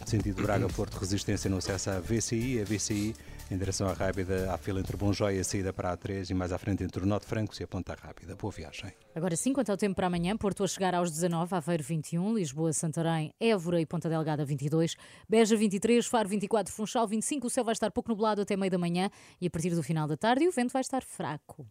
sentido 0.06 0.42
Braga-Porto, 0.42 0.96
resistência 0.96 1.50
no 1.50 1.58
acesso 1.58 1.90
à 1.90 2.00
VCI. 2.00 2.62
A 2.62 2.64
VCI 2.64 3.14
Em 3.52 3.58
direção 3.58 3.86
à 3.86 3.92
Rábida, 3.92 4.50
há 4.50 4.56
fila 4.56 4.80
entre 4.80 4.96
Bonjóia 4.96 5.36
e 5.36 5.40
a 5.40 5.44
saída 5.44 5.74
para 5.74 5.92
a 5.92 5.98
A3 5.98 6.30
e 6.30 6.32
mais 6.32 6.52
à 6.52 6.58
frente 6.58 6.82
entre 6.82 7.02
o 7.02 7.06
Nó 7.06 7.18
de 7.18 7.26
Francos 7.26 7.60
e 7.60 7.62
a 7.62 7.68
Ponta 7.68 7.94
Rábida. 7.94 8.34
Boa 8.34 8.50
viagem. 8.50 8.94
Agora 9.14 9.36
sim, 9.36 9.52
quanto 9.52 9.68
ao 9.68 9.76
tempo 9.76 9.94
para 9.94 10.06
amanhã, 10.06 10.34
Porto 10.38 10.64
a 10.64 10.66
chegar 10.66 10.94
aos 10.94 11.10
19, 11.10 11.54
Aveiro 11.54 11.82
21, 11.82 12.34
Lisboa, 12.34 12.72
Santarém, 12.72 13.30
Évora 13.38 13.78
e 13.78 13.84
Ponta 13.84 14.08
Delgada 14.08 14.42
22, 14.42 14.96
Beja 15.28 15.54
23, 15.54 16.06
Faro 16.06 16.30
24, 16.30 16.72
Funchal 16.72 17.06
25, 17.06 17.46
o 17.46 17.50
céu 17.50 17.62
vai 17.62 17.74
estar 17.74 17.90
pouco 17.90 18.08
nublado 18.08 18.40
até 18.40 18.56
meio 18.56 18.70
da 18.70 18.78
manhã 18.78 19.10
e 19.38 19.48
a 19.48 19.50
partir 19.50 19.74
do 19.74 19.82
final 19.82 20.08
da 20.08 20.16
tarde 20.16 20.48
o 20.48 20.50
vento 20.50 20.72
vai 20.72 20.80
estar 20.80 21.04
fraco. 21.04 21.66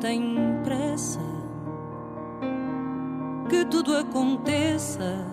Tem 0.00 0.36
pressa, 0.62 1.20
que 3.48 3.64
tudo 3.66 3.96
aconteça 3.96 5.26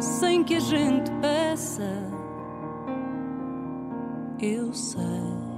sem 0.00 0.42
que 0.42 0.54
a 0.54 0.60
gente 0.60 1.10
peça. 1.20 2.10
Eu 4.40 4.72
sei, 4.72 5.49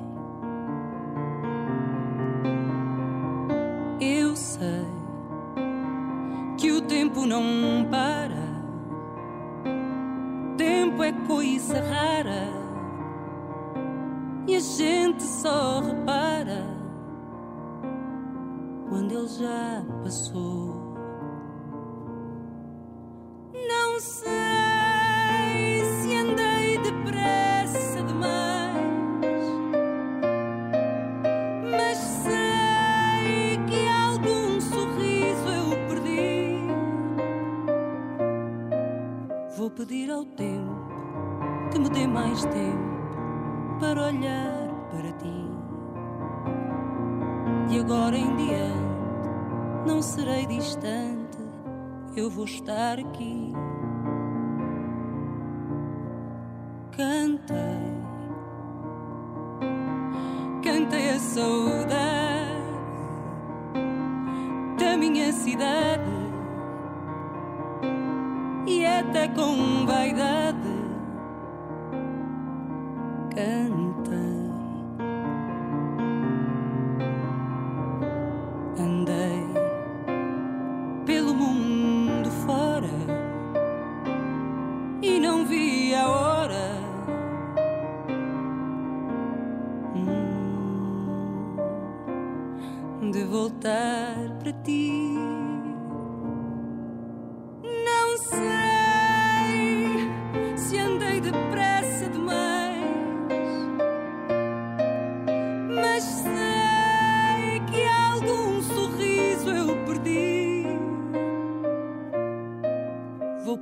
passou. 20.02 20.74
Não 23.52 24.00
sei 24.00 25.84
se 25.84 26.16
andei 26.16 26.78
depressa 26.78 28.02
demais, 28.02 28.76
mas 31.70 31.98
sei 31.98 33.58
que 33.66 33.88
algum 33.88 34.60
sorriso 34.60 35.48
eu 35.48 35.70
perdi. 35.88 36.58
Vou 39.56 39.70
pedir 39.70 40.10
ao 40.10 40.24
tempo 40.24 40.82
que 41.70 41.78
me 41.78 41.88
dê 41.90 42.06
mais 42.06 42.44
tempo 42.46 42.92
para 43.80 44.06
olhar 44.08 44.68
para 44.90 45.12
ti. 45.12 45.50
De 47.68 47.78
agora 47.80 48.16
em 48.16 48.31
não 49.86 50.00
serei 50.00 50.46
distante, 50.46 51.38
eu 52.16 52.30
vou 52.30 52.44
estar 52.44 52.98
aqui. 52.98 53.52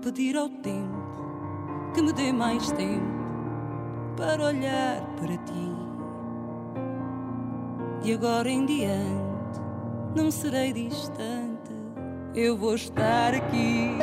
Pedir 0.02 0.36
ao 0.36 0.48
tempo 0.48 1.00
que 1.94 2.00
me 2.00 2.12
dê 2.12 2.32
mais 2.32 2.70
tempo 2.72 3.04
para 4.16 4.46
olhar 4.46 5.02
para 5.16 5.36
ti. 5.36 5.70
De 8.02 8.14
agora 8.14 8.48
em 8.48 8.64
diante 8.64 9.60
não 10.16 10.30
serei 10.30 10.72
distante, 10.72 11.70
eu 12.34 12.56
vou 12.56 12.74
estar 12.74 13.34
aqui. 13.34 13.98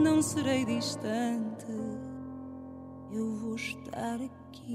Não 0.00 0.22
serei 0.22 0.64
distante 0.64 1.66
eu 3.12 3.34
vou 3.36 3.56
estar 3.56 4.14
aqui. 4.14 4.74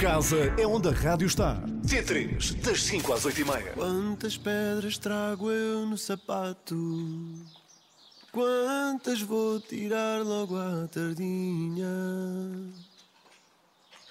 Casa 0.00 0.54
é 0.58 0.66
onde 0.66 0.88
a 0.88 0.92
rádio 0.92 1.26
está. 1.26 1.62
T3, 1.86 2.60
das 2.62 2.82
5 2.82 3.12
às 3.12 3.24
8 3.24 3.40
e 3.40 3.44
meia. 3.44 3.72
Quantas 3.72 4.36
pedras 4.36 4.98
trago 4.98 5.50
eu 5.50 5.86
no 5.86 5.96
sapato? 5.96 6.76
Quantas 8.32 9.22
vou 9.22 9.60
tirar 9.60 10.22
logo 10.22 10.56
à 10.56 10.86
tardinha? 10.88 11.88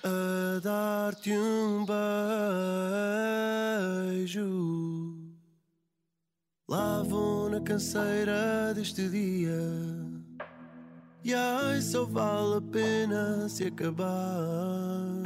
A 0.03 0.59
dar-te 0.61 1.31
um 1.31 1.85
beijo. 4.15 5.18
Lá 6.69 7.01
vou 7.01 7.49
na 7.49 7.59
canseira 7.59 8.71
deste 8.75 9.09
dia. 9.09 9.59
E 11.23 11.33
ai, 11.33 11.81
só 11.81 12.05
vale 12.05 12.57
a 12.57 12.61
pena 12.61 13.49
se 13.49 13.65
acabar 13.65 15.23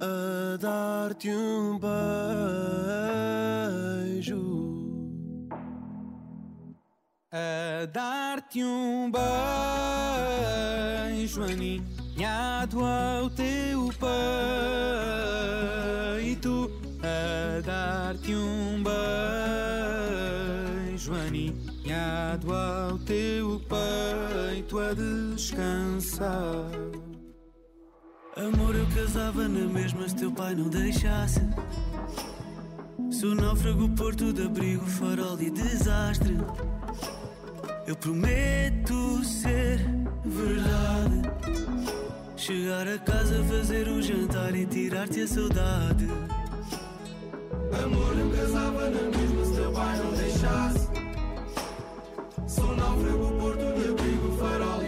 a 0.00 0.56
dar-te 0.58 1.28
um 1.30 1.78
beijo. 4.18 4.38
A 7.30 7.84
dar-te 7.92 8.64
um 8.64 9.12
beijo 11.12 11.42
aninhado 11.42 12.82
ao 12.82 13.28
teu 13.28 13.88
peito. 13.88 14.77
Joaninhado 22.28 22.52
ao 22.52 22.98
teu 22.98 23.60
peito 23.60 24.78
a 24.78 24.92
descansar. 24.92 26.70
Amor, 28.36 28.74
eu 28.74 28.86
casava 28.94 29.48
na 29.48 29.66
mesma 29.66 30.06
se 30.08 30.16
teu 30.16 30.30
pai 30.30 30.54
não 30.54 30.68
deixasse. 30.68 31.40
Sou 33.10 33.34
náufrago, 33.34 33.88
porto 33.90 34.32
de 34.32 34.42
abrigo, 34.42 34.84
farol 34.84 35.40
e 35.40 35.50
desastre. 35.50 36.36
Eu 37.86 37.96
prometo 37.96 39.24
ser 39.24 39.80
verdade. 40.24 41.22
Chegar 42.36 42.86
a 42.86 42.98
casa, 42.98 43.42
fazer 43.44 43.88
o 43.88 44.02
jantar 44.02 44.54
e 44.54 44.66
tirar-te 44.66 45.22
a 45.22 45.26
saudade. 45.26 46.06
Amor, 47.82 48.18
eu 48.18 48.30
casava 48.30 48.90
na 48.90 49.16
mesma 49.16 49.44
se 49.44 49.54
teu 49.54 49.72
pai 49.72 49.98
não 49.98 50.12
deixasse. 50.12 50.87
Sou 52.48 52.74
náufrago, 52.74 53.30
porto 53.38 53.58
de 53.58 53.90
abrigo, 53.90 54.32
farol 54.38 54.87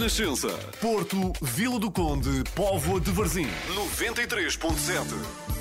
Renascença. 0.00 0.48
Porto, 0.80 1.30
Vila 1.42 1.78
do 1.78 1.90
Conde, 1.90 2.42
Póvoa 2.54 2.98
de 2.98 3.10
Varzim. 3.10 3.46
93.7. 3.74 5.59